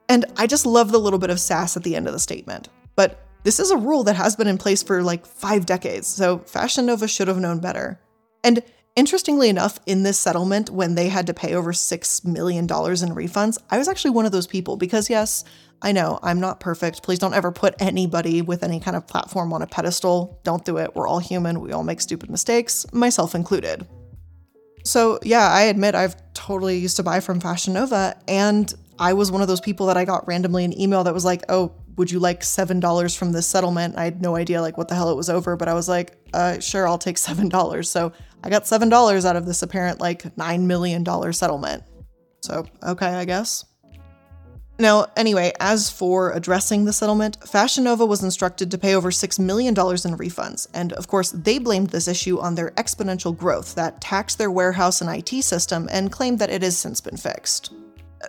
And 0.08 0.24
I 0.36 0.48
just 0.48 0.66
love 0.66 0.90
the 0.90 0.98
little 0.98 1.20
bit 1.20 1.30
of 1.30 1.38
sass 1.38 1.76
at 1.76 1.84
the 1.84 1.94
end 1.94 2.08
of 2.08 2.12
the 2.12 2.18
statement. 2.18 2.70
But 2.96 3.24
this 3.44 3.60
is 3.60 3.70
a 3.70 3.76
rule 3.76 4.02
that 4.02 4.16
has 4.16 4.34
been 4.34 4.48
in 4.48 4.58
place 4.58 4.82
for 4.82 5.00
like 5.00 5.24
five 5.24 5.64
decades, 5.64 6.08
so 6.08 6.38
Fashion 6.38 6.86
Nova 6.86 7.06
should 7.06 7.28
have 7.28 7.38
known 7.38 7.60
better. 7.60 8.00
And 8.42 8.64
interestingly 8.96 9.48
enough, 9.48 9.78
in 9.86 10.02
this 10.02 10.18
settlement, 10.18 10.70
when 10.70 10.96
they 10.96 11.08
had 11.08 11.28
to 11.28 11.34
pay 11.34 11.54
over 11.54 11.72
$6 11.72 12.24
million 12.24 12.64
in 12.64 12.68
refunds, 12.68 13.58
I 13.70 13.78
was 13.78 13.86
actually 13.86 14.10
one 14.10 14.26
of 14.26 14.32
those 14.32 14.48
people 14.48 14.76
because, 14.76 15.08
yes, 15.08 15.44
I 15.84 15.92
know 15.92 16.18
I'm 16.22 16.40
not 16.40 16.60
perfect. 16.60 17.02
Please 17.02 17.18
don't 17.18 17.34
ever 17.34 17.52
put 17.52 17.74
anybody 17.78 18.40
with 18.40 18.62
any 18.62 18.80
kind 18.80 18.96
of 18.96 19.06
platform 19.06 19.52
on 19.52 19.60
a 19.60 19.66
pedestal. 19.66 20.40
Don't 20.42 20.64
do 20.64 20.78
it. 20.78 20.96
We're 20.96 21.06
all 21.06 21.18
human. 21.18 21.60
We 21.60 21.72
all 21.72 21.84
make 21.84 22.00
stupid 22.00 22.30
mistakes, 22.30 22.86
myself 22.90 23.34
included. 23.34 23.86
So, 24.82 25.18
yeah, 25.22 25.46
I 25.46 25.64
admit 25.64 25.94
I've 25.94 26.16
totally 26.32 26.78
used 26.78 26.96
to 26.96 27.02
buy 27.02 27.20
from 27.20 27.38
Fashion 27.38 27.74
Nova, 27.74 28.16
and 28.26 28.72
I 28.98 29.12
was 29.12 29.30
one 29.30 29.42
of 29.42 29.48
those 29.48 29.60
people 29.60 29.86
that 29.86 29.98
I 29.98 30.06
got 30.06 30.26
randomly 30.26 30.64
an 30.64 30.78
email 30.80 31.04
that 31.04 31.12
was 31.12 31.24
like, 31.24 31.42
"Oh, 31.50 31.72
would 31.96 32.10
you 32.10 32.18
like 32.18 32.42
seven 32.42 32.80
dollars 32.80 33.14
from 33.14 33.32
this 33.32 33.46
settlement?" 33.46 33.98
I 33.98 34.04
had 34.04 34.22
no 34.22 34.36
idea 34.36 34.62
like 34.62 34.78
what 34.78 34.88
the 34.88 34.94
hell 34.94 35.10
it 35.10 35.16
was 35.16 35.28
over, 35.28 35.54
but 35.54 35.68
I 35.68 35.74
was 35.74 35.86
like, 35.86 36.16
uh, 36.32 36.60
"Sure, 36.60 36.88
I'll 36.88 36.98
take 36.98 37.18
seven 37.28 37.50
dollars." 37.50 37.90
So 37.90 38.12
I 38.42 38.48
got 38.48 38.66
seven 38.66 38.88
dollars 38.88 39.26
out 39.26 39.36
of 39.36 39.44
this 39.44 39.62
apparent 39.62 40.00
like 40.00 40.34
nine 40.38 40.66
million 40.66 41.04
dollar 41.04 41.32
settlement. 41.34 41.82
So 42.42 42.66
okay, 42.82 43.06
I 43.06 43.26
guess. 43.26 43.66
Now, 44.78 45.06
anyway, 45.16 45.52
as 45.60 45.88
for 45.88 46.32
addressing 46.32 46.84
the 46.84 46.92
settlement, 46.92 47.38
Fashion 47.46 47.84
Nova 47.84 48.04
was 48.04 48.24
instructed 48.24 48.72
to 48.72 48.78
pay 48.78 48.96
over 48.96 49.12
$6 49.12 49.38
million 49.38 49.68
in 49.68 49.74
refunds, 49.74 50.66
and 50.74 50.92
of 50.94 51.06
course, 51.06 51.30
they 51.30 51.58
blamed 51.58 51.90
this 51.90 52.08
issue 52.08 52.40
on 52.40 52.56
their 52.56 52.72
exponential 52.72 53.36
growth 53.36 53.76
that 53.76 54.00
taxed 54.00 54.36
their 54.36 54.50
warehouse 54.50 55.00
and 55.00 55.08
IT 55.08 55.42
system 55.44 55.88
and 55.92 56.10
claimed 56.10 56.40
that 56.40 56.50
it 56.50 56.62
has 56.62 56.76
since 56.76 57.00
been 57.00 57.16
fixed. 57.16 57.72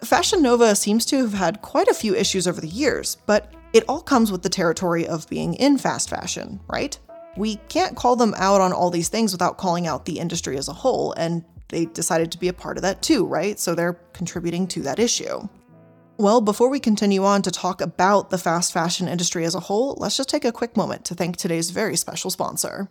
Fashion 0.04 0.44
Nova 0.44 0.76
seems 0.76 1.04
to 1.08 1.18
have 1.18 1.34
had 1.34 1.64
quite 1.64 1.88
a 1.88 1.96
few 1.96 2.14
issues 2.14 2.48
over 2.48 2.62
the 2.62 2.68
years, 2.68 3.18
but 3.26 3.52
it 3.74 3.84
all 3.88 4.02
comes 4.02 4.32
with 4.32 4.44
the 4.44 4.50
territory 4.50 5.08
of 5.08 5.28
being 5.28 5.56
in 5.56 5.80
fast 5.80 6.10
fashion, 6.10 6.60
right? 6.68 6.98
We 7.38 7.56
can't 7.70 7.96
call 7.96 8.16
them 8.16 8.36
out 8.38 8.62
on 8.62 8.72
all 8.72 8.92
these 8.92 9.10
things 9.10 9.32
without 9.32 9.58
calling 9.58 9.88
out 9.88 10.06
the 10.06 10.20
industry 10.20 10.58
as 10.58 10.68
a 10.68 10.74
whole, 10.74 11.14
and 11.14 11.44
they 11.70 11.86
decided 11.86 12.32
to 12.32 12.38
be 12.38 12.50
a 12.50 12.54
part 12.54 12.78
of 12.78 12.84
that 12.84 13.02
too, 13.02 13.26
right? 13.26 13.60
So 13.60 13.74
they're 13.74 14.00
contributing 14.14 14.68
to 14.68 14.84
that 14.84 15.00
issue. 15.00 15.48
Well, 16.18 16.40
before 16.40 16.70
we 16.70 16.80
continue 16.80 17.26
on 17.26 17.42
to 17.42 17.52
talk 17.52 17.82
about 17.82 18.30
the 18.30 18.38
fast 18.38 18.72
fashion 18.72 19.10
industry 19.10 19.44
as 19.44 19.54
a 19.54 19.60
whole, 19.60 19.98
let's 20.00 20.16
just 20.16 20.30
take 20.30 20.46
a 20.46 20.52
quick 20.54 20.78
moment 20.78 21.04
to 21.06 21.14
thank 21.14 21.36
today's 21.36 21.72
very 21.72 21.98
special 21.98 22.32
sponsor. 22.32 22.88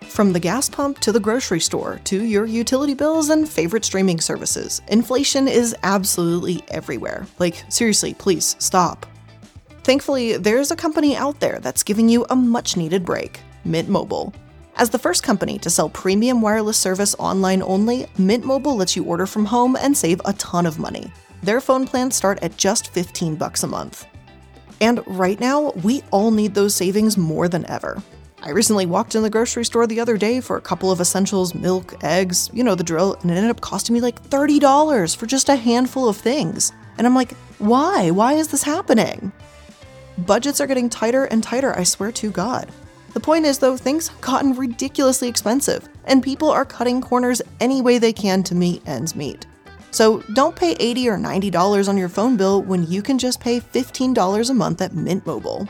From 0.00 0.32
the 0.32 0.40
gas 0.40 0.68
pump 0.68 0.98
to 0.98 1.12
the 1.12 1.20
grocery 1.20 1.60
store 1.60 2.00
to 2.04 2.24
your 2.24 2.44
utility 2.44 2.94
bills 2.94 3.30
and 3.30 3.48
favorite 3.48 3.84
streaming 3.84 4.20
services, 4.20 4.82
inflation 4.88 5.46
is 5.46 5.76
absolutely 5.84 6.64
everywhere. 6.68 7.24
Like, 7.38 7.64
seriously, 7.68 8.14
please 8.14 8.56
stop. 8.58 9.06
Thankfully, 9.84 10.38
there's 10.38 10.72
a 10.72 10.76
company 10.76 11.14
out 11.14 11.38
there 11.38 11.60
that's 11.60 11.84
giving 11.84 12.08
you 12.08 12.26
a 12.30 12.36
much 12.36 12.76
needed 12.76 13.04
break 13.04 13.38
Mint 13.64 13.88
Mobile. 13.88 14.34
As 14.76 14.88
the 14.90 14.98
first 14.98 15.22
company 15.22 15.58
to 15.58 15.70
sell 15.70 15.90
premium 15.90 16.40
wireless 16.40 16.78
service 16.78 17.14
online 17.18 17.62
only, 17.62 18.06
Mint 18.18 18.44
Mobile 18.44 18.76
lets 18.76 18.96
you 18.96 19.04
order 19.04 19.26
from 19.26 19.44
home 19.44 19.76
and 19.76 19.96
save 19.96 20.20
a 20.24 20.32
ton 20.34 20.66
of 20.66 20.78
money. 20.78 21.12
Their 21.42 21.60
phone 21.60 21.86
plans 21.86 22.16
start 22.16 22.38
at 22.42 22.56
just 22.56 22.88
15 22.92 23.36
bucks 23.36 23.62
a 23.62 23.66
month. 23.66 24.06
And 24.80 25.02
right 25.06 25.38
now, 25.38 25.72
we 25.82 26.02
all 26.10 26.30
need 26.30 26.54
those 26.54 26.74
savings 26.74 27.18
more 27.18 27.48
than 27.48 27.68
ever. 27.70 28.02
I 28.42 28.50
recently 28.50 28.86
walked 28.86 29.14
in 29.14 29.22
the 29.22 29.30
grocery 29.30 29.64
store 29.64 29.86
the 29.86 30.00
other 30.00 30.16
day 30.16 30.40
for 30.40 30.56
a 30.56 30.60
couple 30.60 30.90
of 30.90 31.00
essentials, 31.00 31.54
milk, 31.54 32.02
eggs, 32.02 32.50
you 32.52 32.64
know 32.64 32.74
the 32.74 32.82
drill, 32.82 33.14
and 33.22 33.30
it 33.30 33.34
ended 33.34 33.50
up 33.50 33.60
costing 33.60 33.94
me 33.94 34.00
like 34.00 34.20
$30 34.22 35.14
for 35.14 35.26
just 35.26 35.48
a 35.48 35.54
handful 35.54 36.08
of 36.08 36.16
things. 36.16 36.72
And 36.98 37.06
I'm 37.06 37.14
like, 37.14 37.32
why? 37.58 38.10
Why 38.10 38.32
is 38.32 38.48
this 38.48 38.64
happening? 38.64 39.30
Budgets 40.18 40.60
are 40.60 40.66
getting 40.66 40.88
tighter 40.88 41.24
and 41.26 41.42
tighter, 41.42 41.78
I 41.78 41.84
swear 41.84 42.10
to 42.12 42.30
God. 42.32 42.68
The 43.14 43.20
point 43.20 43.44
is, 43.44 43.58
though, 43.58 43.76
things 43.76 44.08
have 44.08 44.20
gotten 44.20 44.54
ridiculously 44.54 45.28
expensive, 45.28 45.88
and 46.04 46.22
people 46.22 46.50
are 46.50 46.64
cutting 46.64 47.00
corners 47.00 47.42
any 47.60 47.82
way 47.82 47.98
they 47.98 48.12
can 48.12 48.42
to 48.44 48.54
meet 48.54 48.86
ends 48.88 49.14
meet. 49.14 49.46
So 49.90 50.20
don't 50.32 50.56
pay 50.56 50.72
80 50.80 51.08
or 51.10 51.18
$90 51.18 51.88
on 51.88 51.98
your 51.98 52.08
phone 52.08 52.38
bill 52.38 52.62
when 52.62 52.86
you 52.86 53.02
can 53.02 53.18
just 53.18 53.40
pay 53.40 53.60
$15 53.60 54.48
a 54.48 54.54
month 54.54 54.80
at 54.80 54.94
Mint 54.94 55.26
Mobile. 55.26 55.68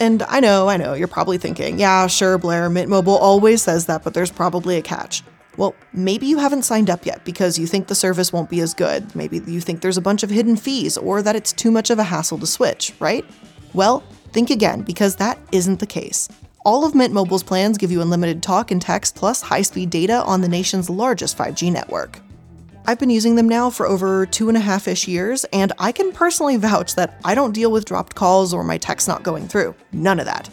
And 0.00 0.22
I 0.22 0.40
know, 0.40 0.68
I 0.68 0.78
know, 0.78 0.94
you're 0.94 1.06
probably 1.06 1.36
thinking, 1.36 1.78
yeah, 1.78 2.06
sure, 2.06 2.38
Blair, 2.38 2.70
Mint 2.70 2.88
Mobile 2.88 3.16
always 3.18 3.62
says 3.62 3.86
that, 3.86 4.02
but 4.02 4.14
there's 4.14 4.32
probably 4.32 4.78
a 4.78 4.82
catch. 4.82 5.22
Well, 5.58 5.74
maybe 5.92 6.26
you 6.26 6.38
haven't 6.38 6.62
signed 6.62 6.88
up 6.88 7.04
yet 7.04 7.26
because 7.26 7.58
you 7.58 7.66
think 7.66 7.86
the 7.86 7.94
service 7.94 8.32
won't 8.32 8.48
be 8.48 8.60
as 8.60 8.72
good. 8.72 9.14
Maybe 9.14 9.38
you 9.46 9.60
think 9.60 9.82
there's 9.82 9.98
a 9.98 10.02
bunch 10.02 10.22
of 10.22 10.30
hidden 10.30 10.56
fees 10.56 10.96
or 10.96 11.20
that 11.20 11.36
it's 11.36 11.52
too 11.52 11.70
much 11.70 11.90
of 11.90 11.98
a 11.98 12.04
hassle 12.04 12.38
to 12.38 12.46
switch, 12.46 12.94
right? 13.00 13.24
Well, 13.74 14.02
think 14.32 14.48
again 14.48 14.80
because 14.80 15.16
that 15.16 15.38
isn't 15.52 15.78
the 15.78 15.86
case. 15.86 16.28
All 16.64 16.84
of 16.84 16.94
Mint 16.94 17.12
Mobile's 17.12 17.42
plans 17.42 17.76
give 17.76 17.90
you 17.90 18.00
unlimited 18.00 18.40
talk 18.40 18.70
and 18.70 18.80
text 18.80 19.16
plus 19.16 19.42
high 19.42 19.62
speed 19.62 19.90
data 19.90 20.22
on 20.22 20.42
the 20.42 20.48
nation's 20.48 20.88
largest 20.88 21.36
5G 21.36 21.72
network. 21.72 22.20
I've 22.86 23.00
been 23.00 23.10
using 23.10 23.34
them 23.34 23.48
now 23.48 23.68
for 23.68 23.86
over 23.86 24.26
two 24.26 24.48
and 24.48 24.56
a 24.56 24.60
half 24.60 24.86
ish 24.86 25.08
years, 25.08 25.44
and 25.52 25.72
I 25.80 25.90
can 25.90 26.12
personally 26.12 26.56
vouch 26.56 26.94
that 26.94 27.18
I 27.24 27.34
don't 27.34 27.52
deal 27.52 27.72
with 27.72 27.84
dropped 27.84 28.14
calls 28.14 28.54
or 28.54 28.62
my 28.62 28.78
text 28.78 29.08
not 29.08 29.24
going 29.24 29.48
through. 29.48 29.74
None 29.92 30.20
of 30.20 30.26
that. 30.26 30.48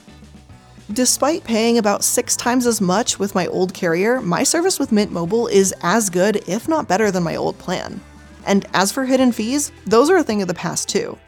Despite 0.94 1.44
paying 1.44 1.78
about 1.78 2.04
six 2.04 2.36
times 2.36 2.66
as 2.66 2.82
much 2.82 3.20
with 3.20 3.36
my 3.36 3.46
old 3.46 3.76
carrier, 3.76 4.20
my 4.20 4.42
service 4.42 4.80
with 4.80 4.92
Mint 4.92 5.12
Mobile 5.12 5.46
is 5.48 5.76
as 5.84 6.10
good, 6.10 6.38
if 6.50 6.68
not 6.68 6.88
better, 6.88 7.12
than 7.12 7.22
my 7.22 7.36
old 7.36 7.58
plan. 7.60 8.02
And 8.48 8.66
as 8.74 8.92
for 8.92 9.06
hidden 9.06 9.32
fees, 9.32 9.72
those 9.86 10.10
are 10.10 10.18
a 10.18 10.24
thing 10.24 10.42
of 10.42 10.48
the 10.48 10.56
past 10.56 10.90
too. 10.90 11.20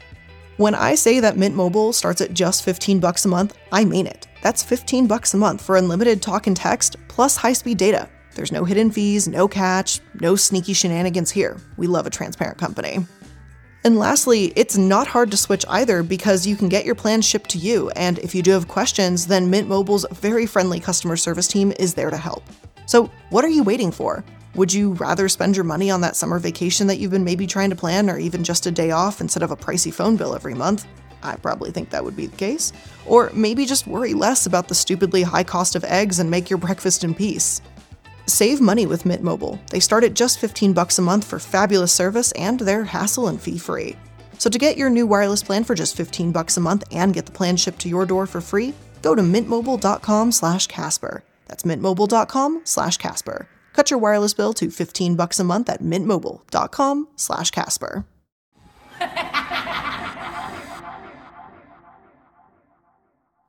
When 0.56 0.74
I 0.74 0.96
say 0.96 1.20
that 1.20 1.36
Mint 1.36 1.54
Mobile 1.54 1.92
starts 1.92 2.20
at 2.20 2.34
just 2.34 2.64
15 2.64 2.98
bucks 2.98 3.24
a 3.24 3.28
month, 3.28 3.56
I 3.70 3.84
mean 3.84 4.08
it. 4.08 4.26
That's 4.42 4.62
15 4.62 5.06
bucks 5.06 5.34
a 5.34 5.38
month 5.38 5.62
for 5.62 5.76
unlimited 5.76 6.20
talk 6.20 6.46
and 6.46 6.56
text 6.56 6.96
plus 7.08 7.36
high-speed 7.36 7.78
data. 7.78 8.08
There's 8.34 8.52
no 8.52 8.64
hidden 8.64 8.90
fees, 8.90 9.28
no 9.28 9.46
catch, 9.46 10.00
no 10.20 10.36
sneaky 10.36 10.72
shenanigans 10.72 11.30
here. 11.30 11.56
We 11.76 11.86
love 11.86 12.06
a 12.06 12.10
transparent 12.10 12.58
company. 12.58 13.06
And 13.84 13.98
lastly, 13.98 14.52
it's 14.56 14.76
not 14.76 15.06
hard 15.06 15.30
to 15.30 15.36
switch 15.36 15.64
either 15.68 16.02
because 16.02 16.46
you 16.46 16.56
can 16.56 16.68
get 16.68 16.84
your 16.84 16.94
plan 16.94 17.20
shipped 17.20 17.50
to 17.50 17.58
you, 17.58 17.90
and 17.90 18.18
if 18.20 18.34
you 18.34 18.42
do 18.42 18.52
have 18.52 18.68
questions, 18.68 19.26
then 19.26 19.50
Mint 19.50 19.68
Mobile's 19.68 20.06
very 20.12 20.46
friendly 20.46 20.78
customer 20.78 21.16
service 21.16 21.48
team 21.48 21.72
is 21.78 21.94
there 21.94 22.10
to 22.10 22.16
help. 22.16 22.44
So, 22.86 23.10
what 23.30 23.44
are 23.44 23.48
you 23.48 23.64
waiting 23.64 23.90
for? 23.90 24.24
Would 24.54 24.72
you 24.72 24.92
rather 24.94 25.28
spend 25.28 25.56
your 25.56 25.64
money 25.64 25.90
on 25.90 26.00
that 26.02 26.14
summer 26.14 26.38
vacation 26.38 26.86
that 26.86 26.98
you've 26.98 27.10
been 27.10 27.24
maybe 27.24 27.46
trying 27.46 27.70
to 27.70 27.76
plan, 27.76 28.08
or 28.08 28.18
even 28.18 28.44
just 28.44 28.66
a 28.66 28.70
day 28.70 28.92
off 28.92 29.20
instead 29.20 29.42
of 29.42 29.50
a 29.50 29.56
pricey 29.56 29.92
phone 29.92 30.16
bill 30.16 30.34
every 30.34 30.54
month? 30.54 30.86
I 31.22 31.36
probably 31.36 31.70
think 31.70 31.90
that 31.90 32.04
would 32.04 32.16
be 32.16 32.26
the 32.26 32.36
case. 32.36 32.72
Or 33.06 33.30
maybe 33.34 33.66
just 33.66 33.86
worry 33.86 34.14
less 34.14 34.46
about 34.46 34.66
the 34.68 34.74
stupidly 34.74 35.22
high 35.22 35.44
cost 35.44 35.76
of 35.76 35.84
eggs 35.84 36.18
and 36.18 36.30
make 36.30 36.48
your 36.50 36.58
breakfast 36.58 37.04
in 37.04 37.14
peace. 37.14 37.60
Save 38.26 38.60
money 38.60 38.86
with 38.86 39.04
Mint 39.04 39.22
Mobile. 39.22 39.60
They 39.70 39.80
start 39.80 40.04
at 40.04 40.14
just 40.14 40.38
15 40.38 40.72
bucks 40.72 40.98
a 40.98 41.02
month 41.02 41.26
for 41.26 41.38
fabulous 41.38 41.92
service 41.92 42.32
and 42.32 42.58
they're 42.60 42.84
hassle 42.84 43.28
and 43.28 43.38
fee-free. 43.40 43.96
So 44.38 44.48
to 44.50 44.58
get 44.58 44.76
your 44.76 44.90
new 44.90 45.06
wireless 45.06 45.42
plan 45.42 45.62
for 45.64 45.76
just 45.76 45.96
15 45.96 46.32
bucks 46.32 46.56
a 46.56 46.60
month 46.60 46.84
and 46.90 47.14
get 47.14 47.26
the 47.26 47.32
plan 47.32 47.56
shipped 47.56 47.78
to 47.80 47.88
your 47.88 48.06
door 48.06 48.26
for 48.26 48.40
free, 48.40 48.74
go 49.02 49.14
to 49.14 49.22
mintmobile.com/casper. 49.22 51.22
That's 51.46 51.62
mintmobile.com/casper. 51.62 53.48
Cut 53.72 53.90
your 53.90 54.00
wireless 54.00 54.34
bill 54.34 54.52
to 54.54 54.68
15 54.70 55.14
bucks 55.16 55.38
a 55.38 55.44
month 55.44 55.70
at 55.70 55.80
mintmobile.com/casper. 55.82 58.04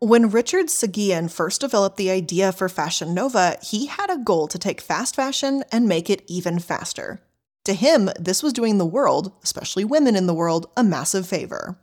When 0.03 0.31
Richard 0.31 0.65
Saghian 0.65 1.31
first 1.31 1.61
developed 1.61 1.95
the 1.95 2.11
idea 2.11 2.51
for 2.51 2.67
Fashion 2.67 3.13
Nova, 3.13 3.57
he 3.63 3.85
had 3.85 4.09
a 4.09 4.17
goal 4.17 4.49
to 4.49 4.59
take 4.59 4.81
fast 4.81 5.15
fashion 5.15 5.63
and 5.71 5.87
make 5.87 6.09
it 6.09 6.25
even 6.27 6.59
faster. 6.59 7.21
To 7.63 7.73
him, 7.73 8.09
this 8.19 8.43
was 8.43 8.51
doing 8.51 8.77
the 8.77 8.85
world, 8.85 9.31
especially 9.45 9.85
women 9.85 10.17
in 10.17 10.27
the 10.27 10.33
world, 10.33 10.69
a 10.75 10.83
massive 10.83 11.25
favor. 11.25 11.79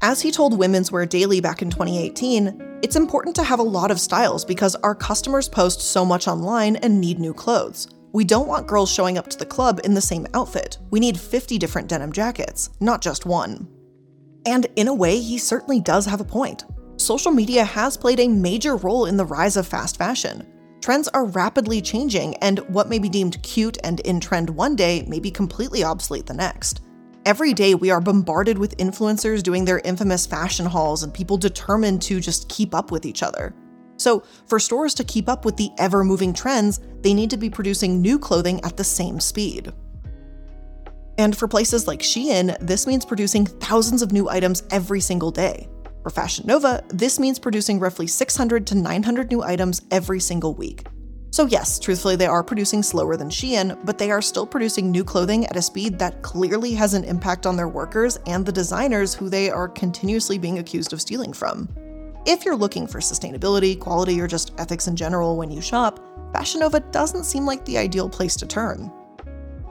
As 0.00 0.20
he 0.20 0.30
told 0.30 0.56
Women's 0.56 0.92
Wear 0.92 1.04
Daily 1.04 1.40
back 1.40 1.62
in 1.62 1.70
2018, 1.70 2.78
it's 2.80 2.94
important 2.94 3.34
to 3.34 3.42
have 3.42 3.58
a 3.58 3.64
lot 3.64 3.90
of 3.90 3.98
styles 3.98 4.44
because 4.44 4.76
our 4.84 4.94
customers 4.94 5.48
post 5.48 5.80
so 5.80 6.04
much 6.04 6.28
online 6.28 6.76
and 6.76 7.00
need 7.00 7.18
new 7.18 7.34
clothes. 7.34 7.88
We 8.12 8.22
don't 8.22 8.46
want 8.46 8.68
girls 8.68 8.92
showing 8.92 9.18
up 9.18 9.26
to 9.30 9.36
the 9.36 9.46
club 9.46 9.80
in 9.82 9.94
the 9.94 10.00
same 10.00 10.28
outfit. 10.32 10.78
We 10.92 11.00
need 11.00 11.18
50 11.18 11.58
different 11.58 11.88
denim 11.88 12.12
jackets, 12.12 12.70
not 12.78 13.02
just 13.02 13.26
one. 13.26 13.66
And 14.46 14.66
in 14.76 14.88
a 14.88 14.94
way, 14.94 15.18
he 15.18 15.38
certainly 15.38 15.80
does 15.80 16.06
have 16.06 16.20
a 16.20 16.24
point. 16.24 16.64
Social 16.96 17.32
media 17.32 17.64
has 17.64 17.96
played 17.96 18.20
a 18.20 18.28
major 18.28 18.76
role 18.76 19.06
in 19.06 19.16
the 19.16 19.26
rise 19.26 19.56
of 19.56 19.66
fast 19.66 19.98
fashion. 19.98 20.46
Trends 20.80 21.08
are 21.08 21.26
rapidly 21.26 21.82
changing, 21.82 22.36
and 22.36 22.60
what 22.68 22.88
may 22.88 23.00
be 23.00 23.08
deemed 23.08 23.42
cute 23.42 23.76
and 23.82 24.00
in 24.00 24.20
trend 24.20 24.48
one 24.48 24.76
day 24.76 25.04
may 25.08 25.18
be 25.18 25.30
completely 25.30 25.82
obsolete 25.82 26.26
the 26.26 26.34
next. 26.34 26.80
Every 27.26 27.52
day, 27.52 27.74
we 27.74 27.90
are 27.90 28.00
bombarded 28.00 28.56
with 28.56 28.76
influencers 28.76 29.42
doing 29.42 29.64
their 29.64 29.80
infamous 29.80 30.26
fashion 30.26 30.64
hauls 30.64 31.02
and 31.02 31.12
people 31.12 31.36
determined 31.36 32.00
to 32.02 32.20
just 32.20 32.48
keep 32.48 32.72
up 32.72 32.92
with 32.92 33.04
each 33.04 33.24
other. 33.24 33.52
So, 33.96 34.22
for 34.46 34.60
stores 34.60 34.94
to 34.94 35.04
keep 35.04 35.28
up 35.28 35.44
with 35.44 35.56
the 35.56 35.70
ever 35.78 36.04
moving 36.04 36.32
trends, 36.32 36.80
they 37.00 37.14
need 37.14 37.30
to 37.30 37.36
be 37.36 37.50
producing 37.50 38.00
new 38.00 38.16
clothing 38.16 38.62
at 38.62 38.76
the 38.76 38.84
same 38.84 39.18
speed. 39.18 39.72
And 41.18 41.36
for 41.36 41.48
places 41.48 41.86
like 41.86 42.00
Shein, 42.00 42.56
this 42.60 42.86
means 42.86 43.04
producing 43.04 43.46
thousands 43.46 44.02
of 44.02 44.12
new 44.12 44.28
items 44.28 44.62
every 44.70 45.00
single 45.00 45.30
day. 45.30 45.68
For 46.02 46.10
Fashion 46.10 46.46
Nova, 46.46 46.84
this 46.88 47.18
means 47.18 47.38
producing 47.38 47.80
roughly 47.80 48.06
600 48.06 48.66
to 48.68 48.74
900 48.74 49.30
new 49.30 49.42
items 49.42 49.82
every 49.90 50.20
single 50.20 50.54
week. 50.54 50.86
So, 51.32 51.46
yes, 51.46 51.78
truthfully, 51.78 52.16
they 52.16 52.26
are 52.26 52.44
producing 52.44 52.82
slower 52.82 53.16
than 53.16 53.28
Shein, 53.28 53.78
but 53.84 53.98
they 53.98 54.10
are 54.10 54.22
still 54.22 54.46
producing 54.46 54.90
new 54.90 55.04
clothing 55.04 55.46
at 55.46 55.56
a 55.56 55.62
speed 55.62 55.98
that 55.98 56.22
clearly 56.22 56.72
has 56.74 56.94
an 56.94 57.04
impact 57.04 57.44
on 57.44 57.56
their 57.56 57.68
workers 57.68 58.18
and 58.26 58.46
the 58.46 58.52
designers 58.52 59.14
who 59.14 59.28
they 59.28 59.50
are 59.50 59.68
continuously 59.68 60.38
being 60.38 60.60
accused 60.60 60.92
of 60.92 61.00
stealing 61.00 61.32
from. 61.32 61.68
If 62.24 62.44
you're 62.44 62.56
looking 62.56 62.86
for 62.86 63.00
sustainability, 63.00 63.78
quality, 63.78 64.20
or 64.20 64.26
just 64.26 64.52
ethics 64.58 64.86
in 64.86 64.96
general 64.96 65.36
when 65.36 65.50
you 65.50 65.60
shop, 65.60 66.00
Fashion 66.32 66.60
Nova 66.60 66.80
doesn't 66.80 67.24
seem 67.24 67.44
like 67.44 67.64
the 67.64 67.78
ideal 67.78 68.08
place 68.08 68.36
to 68.36 68.46
turn. 68.46 68.90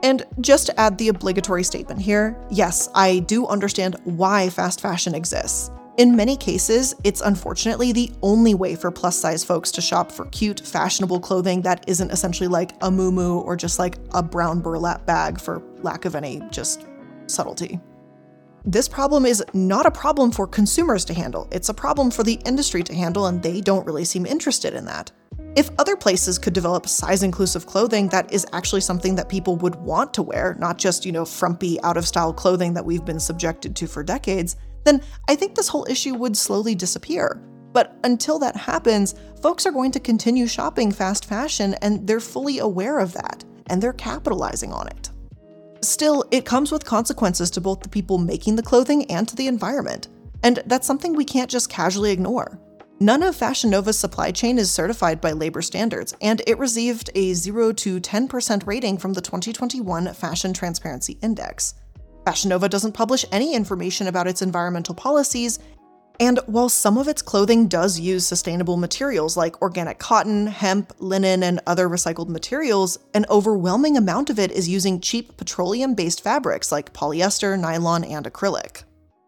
And 0.03 0.23
just 0.39 0.67
to 0.67 0.79
add 0.79 0.97
the 0.97 1.07
obligatory 1.07 1.63
statement 1.63 2.01
here, 2.01 2.37
yes, 2.49 2.89
I 2.93 3.19
do 3.19 3.47
understand 3.47 3.95
why 4.03 4.49
fast 4.49 4.81
fashion 4.81 5.15
exists. 5.15 5.71
In 5.97 6.13
many 6.13 6.35
cases, 6.35 6.93
it's 7.05 7.21
unfortunately 7.21 7.93
the 7.93 8.11
only 8.21 8.53
way 8.53 8.75
for 8.75 8.91
plus 8.91 9.15
size 9.17 9.45
folks 9.45 9.71
to 9.71 9.81
shop 9.81 10.11
for 10.11 10.25
cute, 10.25 10.59
fashionable 10.59 11.21
clothing 11.21 11.61
that 11.61 11.85
isn't 11.87 12.11
essentially 12.11 12.49
like 12.49 12.73
a 12.81 12.91
moo 12.91 13.39
or 13.39 13.55
just 13.55 13.79
like 13.79 13.97
a 14.13 14.21
brown 14.21 14.59
burlap 14.59 15.05
bag 15.05 15.39
for 15.39 15.63
lack 15.83 16.03
of 16.03 16.13
any 16.13 16.41
just 16.51 16.85
subtlety. 17.27 17.79
This 18.65 18.89
problem 18.89 19.25
is 19.25 19.41
not 19.53 19.85
a 19.85 19.91
problem 19.91 20.31
for 20.31 20.47
consumers 20.47 21.05
to 21.05 21.13
handle, 21.13 21.47
it's 21.51 21.69
a 21.69 21.73
problem 21.73 22.11
for 22.11 22.23
the 22.23 22.41
industry 22.45 22.83
to 22.83 22.93
handle, 22.93 23.27
and 23.27 23.41
they 23.41 23.61
don't 23.61 23.85
really 23.85 24.03
seem 24.03 24.25
interested 24.25 24.73
in 24.73 24.83
that. 24.85 25.11
If 25.55 25.69
other 25.79 25.95
places 25.95 26.37
could 26.37 26.53
develop 26.53 26.85
size 26.85 27.23
inclusive 27.23 27.65
clothing 27.65 28.09
that 28.09 28.31
is 28.33 28.45
actually 28.51 28.81
something 28.81 29.15
that 29.15 29.29
people 29.29 29.55
would 29.57 29.75
want 29.75 30.13
to 30.15 30.21
wear, 30.21 30.57
not 30.59 30.77
just, 30.77 31.05
you 31.05 31.13
know, 31.13 31.23
frumpy, 31.23 31.81
out 31.81 31.95
of 31.95 32.05
style 32.05 32.33
clothing 32.33 32.73
that 32.73 32.85
we've 32.85 33.05
been 33.05 33.21
subjected 33.21 33.73
to 33.77 33.87
for 33.87 34.03
decades, 34.03 34.57
then 34.83 35.01
I 35.29 35.35
think 35.35 35.55
this 35.55 35.69
whole 35.69 35.87
issue 35.89 36.13
would 36.15 36.35
slowly 36.35 36.75
disappear. 36.75 37.41
But 37.71 37.95
until 38.03 38.37
that 38.39 38.57
happens, 38.57 39.15
folks 39.41 39.65
are 39.65 39.71
going 39.71 39.91
to 39.91 39.99
continue 39.99 40.45
shopping 40.45 40.91
fast 40.91 41.23
fashion 41.23 41.73
and 41.75 42.05
they're 42.05 42.19
fully 42.19 42.59
aware 42.59 42.99
of 42.99 43.13
that, 43.13 43.45
and 43.67 43.81
they're 43.81 43.93
capitalizing 43.93 44.73
on 44.73 44.89
it. 44.89 45.09
Still, 45.81 46.25
it 46.31 46.45
comes 46.45 46.69
with 46.69 46.83
consequences 46.83 47.49
to 47.51 47.61
both 47.61 47.79
the 47.79 47.89
people 47.89 48.17
making 48.17 48.57
the 48.57 48.63
clothing 48.63 49.09
and 49.09 49.25
to 49.29 49.37
the 49.37 49.47
environment, 49.47 50.09
and 50.43 50.61
that's 50.65 50.85
something 50.85 51.13
we 51.13 51.23
can't 51.23 51.49
just 51.49 51.69
casually 51.69 52.11
ignore. 52.11 52.59
None 53.01 53.23
of 53.23 53.35
Fashion 53.35 53.71
Nova's 53.71 53.99
supply 53.99 54.31
chain 54.31 54.57
is 54.57 54.71
certified 54.71 55.19
by 55.19 55.33
labor 55.33 55.61
standards, 55.61 56.15
and 56.21 56.41
it 56.47 56.57
received 56.57 57.09
a 57.13 57.33
0 57.33 57.73
to 57.73 57.99
10% 57.99 58.65
rating 58.65 58.97
from 58.97 59.11
the 59.11 59.21
2021 59.21 60.13
Fashion 60.13 60.53
Transparency 60.53 61.17
Index. 61.21 61.73
Fashion 62.23 62.49
Nova 62.49 62.69
doesn't 62.69 62.93
publish 62.93 63.25
any 63.33 63.53
information 63.53 64.07
about 64.07 64.27
its 64.27 64.41
environmental 64.41 64.95
policies, 64.95 65.59
and 66.21 66.39
while 66.45 66.69
some 66.69 66.97
of 66.97 67.09
its 67.09 67.21
clothing 67.21 67.67
does 67.67 67.99
use 67.99 68.25
sustainable 68.25 68.77
materials 68.77 69.35
like 69.35 69.61
organic 69.61 69.99
cotton, 69.99 70.47
hemp, 70.47 70.93
linen, 70.99 71.43
and 71.43 71.59
other 71.67 71.89
recycled 71.89 72.29
materials, 72.29 72.97
an 73.13 73.25
overwhelming 73.29 73.97
amount 73.97 74.29
of 74.29 74.39
it 74.39 74.51
is 74.51 74.69
using 74.69 75.01
cheap 75.01 75.35
petroleum 75.35 75.95
based 75.95 76.23
fabrics 76.23 76.71
like 76.71 76.93
polyester, 76.93 77.59
nylon, 77.59 78.05
and 78.05 78.25
acrylic. 78.25 78.84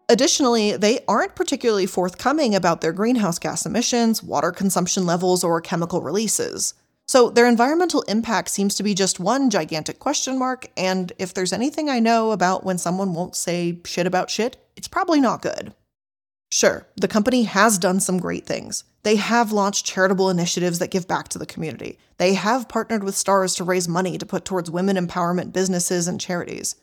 Additionally, 0.08 0.76
they 0.76 1.00
aren't 1.06 1.34
particularly 1.34 1.86
forthcoming 1.86 2.54
about 2.54 2.80
their 2.80 2.92
greenhouse 2.92 3.38
gas 3.38 3.66
emissions, 3.66 4.22
water 4.22 4.50
consumption 4.50 5.04
levels, 5.04 5.44
or 5.44 5.60
chemical 5.60 6.00
releases. 6.00 6.72
So 7.06 7.28
their 7.30 7.46
environmental 7.46 8.02
impact 8.02 8.48
seems 8.48 8.74
to 8.76 8.82
be 8.82 8.94
just 8.94 9.20
one 9.20 9.50
gigantic 9.50 9.98
question 9.98 10.38
mark, 10.38 10.66
and 10.76 11.12
if 11.18 11.34
there's 11.34 11.52
anything 11.52 11.90
I 11.90 12.00
know 12.00 12.32
about 12.32 12.64
when 12.64 12.78
someone 12.78 13.12
won't 13.12 13.36
say 13.36 13.80
shit 13.84 14.06
about 14.06 14.30
shit, 14.30 14.56
it's 14.76 14.88
probably 14.88 15.20
not 15.20 15.42
good. 15.42 15.74
Sure, 16.50 16.86
the 16.96 17.08
company 17.08 17.42
has 17.42 17.76
done 17.76 18.00
some 18.00 18.18
great 18.18 18.46
things. 18.46 18.84
They 19.02 19.16
have 19.16 19.52
launched 19.52 19.84
charitable 19.84 20.30
initiatives 20.30 20.78
that 20.78 20.90
give 20.90 21.06
back 21.06 21.28
to 21.28 21.38
the 21.38 21.46
community. 21.46 21.98
They 22.16 22.34
have 22.34 22.68
partnered 22.68 23.04
with 23.04 23.14
stars 23.14 23.54
to 23.56 23.64
raise 23.64 23.88
money 23.88 24.16
to 24.16 24.26
put 24.26 24.46
towards 24.46 24.70
women 24.70 24.96
empowerment 24.96 25.52
businesses 25.52 26.08
and 26.08 26.18
charities. 26.18 26.76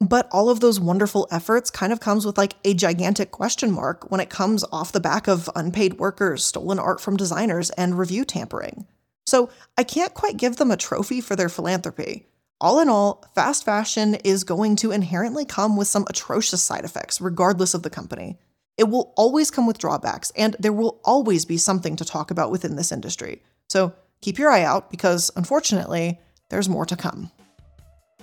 But 0.00 0.28
all 0.30 0.48
of 0.48 0.60
those 0.60 0.78
wonderful 0.78 1.26
efforts 1.30 1.70
kind 1.70 1.92
of 1.92 1.98
comes 1.98 2.24
with 2.24 2.38
like 2.38 2.54
a 2.64 2.72
gigantic 2.72 3.32
question 3.32 3.72
mark 3.72 4.10
when 4.10 4.20
it 4.20 4.30
comes 4.30 4.64
off 4.70 4.92
the 4.92 5.00
back 5.00 5.26
of 5.26 5.50
unpaid 5.56 5.98
workers, 5.98 6.44
stolen 6.44 6.78
art 6.78 7.00
from 7.00 7.16
designers, 7.16 7.70
and 7.70 7.98
review 7.98 8.24
tampering. 8.24 8.86
So 9.26 9.50
I 9.76 9.82
can't 9.82 10.14
quite 10.14 10.36
give 10.36 10.56
them 10.56 10.70
a 10.70 10.76
trophy 10.76 11.20
for 11.20 11.34
their 11.34 11.48
philanthropy. 11.48 12.26
All 12.60 12.80
in 12.80 12.88
all, 12.88 13.24
fast 13.34 13.64
fashion 13.64 14.14
is 14.16 14.44
going 14.44 14.76
to 14.76 14.90
inherently 14.90 15.44
come 15.44 15.76
with 15.76 15.88
some 15.88 16.06
atrocious 16.08 16.62
side 16.62 16.84
effects, 16.84 17.20
regardless 17.20 17.74
of 17.74 17.82
the 17.82 17.90
company. 17.90 18.38
It 18.76 18.88
will 18.88 19.12
always 19.16 19.50
come 19.50 19.66
with 19.66 19.78
drawbacks, 19.78 20.32
and 20.36 20.54
there 20.58 20.72
will 20.72 21.00
always 21.04 21.44
be 21.44 21.56
something 21.56 21.96
to 21.96 22.04
talk 22.04 22.30
about 22.30 22.50
within 22.50 22.76
this 22.76 22.92
industry. 22.92 23.42
So 23.68 23.92
keep 24.20 24.38
your 24.38 24.50
eye 24.50 24.62
out 24.62 24.90
because, 24.90 25.30
unfortunately, 25.36 26.20
there's 26.48 26.68
more 26.68 26.86
to 26.86 26.96
come. 26.96 27.30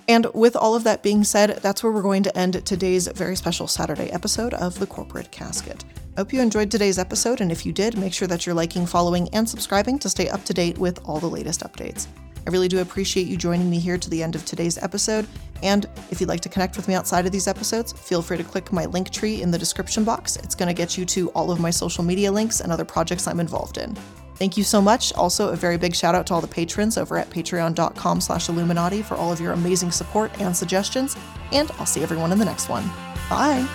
And 0.08 0.28
with 0.34 0.56
all 0.56 0.76
of 0.76 0.84
that 0.84 1.02
being 1.02 1.24
said, 1.24 1.60
that's 1.62 1.84
where 1.84 1.92
we're 1.92 2.02
going 2.02 2.24
to 2.24 2.38
end 2.38 2.64
today's 2.66 3.08
very 3.08 3.36
special 3.36 3.68
Saturday 3.68 4.12
episode 4.12 4.54
of 4.54 4.78
The 4.78 4.86
Corporate 4.86 5.32
Casket. 5.32 5.84
I 6.16 6.22
hope 6.22 6.32
you 6.32 6.42
enjoyed 6.42 6.70
today's 6.70 7.00
episode, 7.00 7.42
and 7.42 7.52
if 7.52 7.66
you 7.66 7.74
did, 7.74 7.98
make 7.98 8.14
sure 8.14 8.28
that 8.28 8.46
you're 8.46 8.56
liking, 8.56 8.86
following, 8.86 9.28
and 9.34 9.50
subscribing 9.50 9.98
to 10.00 10.10
stay 10.10 10.30
up 10.30 10.44
to 10.46 10.54
date 10.54 10.78
with 10.78 11.00
all 11.06 11.20
the 11.20 11.30
latest 11.30 11.62
updates. 11.62 12.08
I 12.48 12.52
really 12.52 12.68
do 12.68 12.80
appreciate 12.80 13.26
you 13.26 13.36
joining 13.36 13.70
me 13.70 13.80
here 13.80 13.98
to 13.98 14.10
the 14.10 14.22
end 14.22 14.36
of 14.36 14.46
today's 14.46 14.78
episode. 14.78 15.28
And 15.64 15.88
if 16.12 16.22
you'd 16.22 16.30
like 16.30 16.42
to 16.42 16.50
connect 16.50 16.78
with 16.78 16.88
me 16.88 16.94
outside 16.94 17.26
of 17.26 17.32
these 17.32 17.48
episodes, 17.48 17.92
feel 17.92 18.22
free 18.22 18.38
to 18.38 18.44
click 18.44 18.72
my 18.72 18.86
link 18.86 19.10
tree 19.10 19.42
in 19.42 19.50
the 19.50 19.58
description 19.58 20.04
box. 20.04 20.36
It's 20.36 20.54
going 20.54 20.68
to 20.68 20.74
get 20.74 20.96
you 20.96 21.06
to 21.06 21.30
all 21.30 21.50
of 21.50 21.60
my 21.60 21.72
social 21.72 22.04
media 22.04 22.32
links 22.32 22.60
and 22.60 22.72
other 22.72 22.86
projects 22.86 23.28
I'm 23.28 23.40
involved 23.40 23.80
in. 23.80 23.98
Thank 24.36 24.58
you 24.58 24.64
so 24.64 24.82
much. 24.82 25.14
Also, 25.14 25.50
a 25.50 25.56
very 25.56 25.78
big 25.78 25.96
shout 25.96 26.14
out 26.14 26.28
to 26.28 26.34
all 26.34 26.42
the 26.42 26.48
patrons 26.48 26.98
over 26.98 27.18
at 27.18 27.30
patreon.com 27.30 28.22
slash 28.22 28.48
iilluminaughtii 28.48 29.04
for 29.04 29.16
all 29.16 29.32
of 29.32 29.40
your 29.40 29.54
amazing 29.54 29.92
support 29.92 30.32
and 30.40 30.56
suggestions. 30.56 31.16
And 31.52 31.72
I'll 31.80 31.86
see 31.86 32.04
everyone 32.04 32.32
in 32.32 32.40
the 32.40 32.46
next 32.46 32.68
one. 32.68 32.86
Bye. 33.30 33.66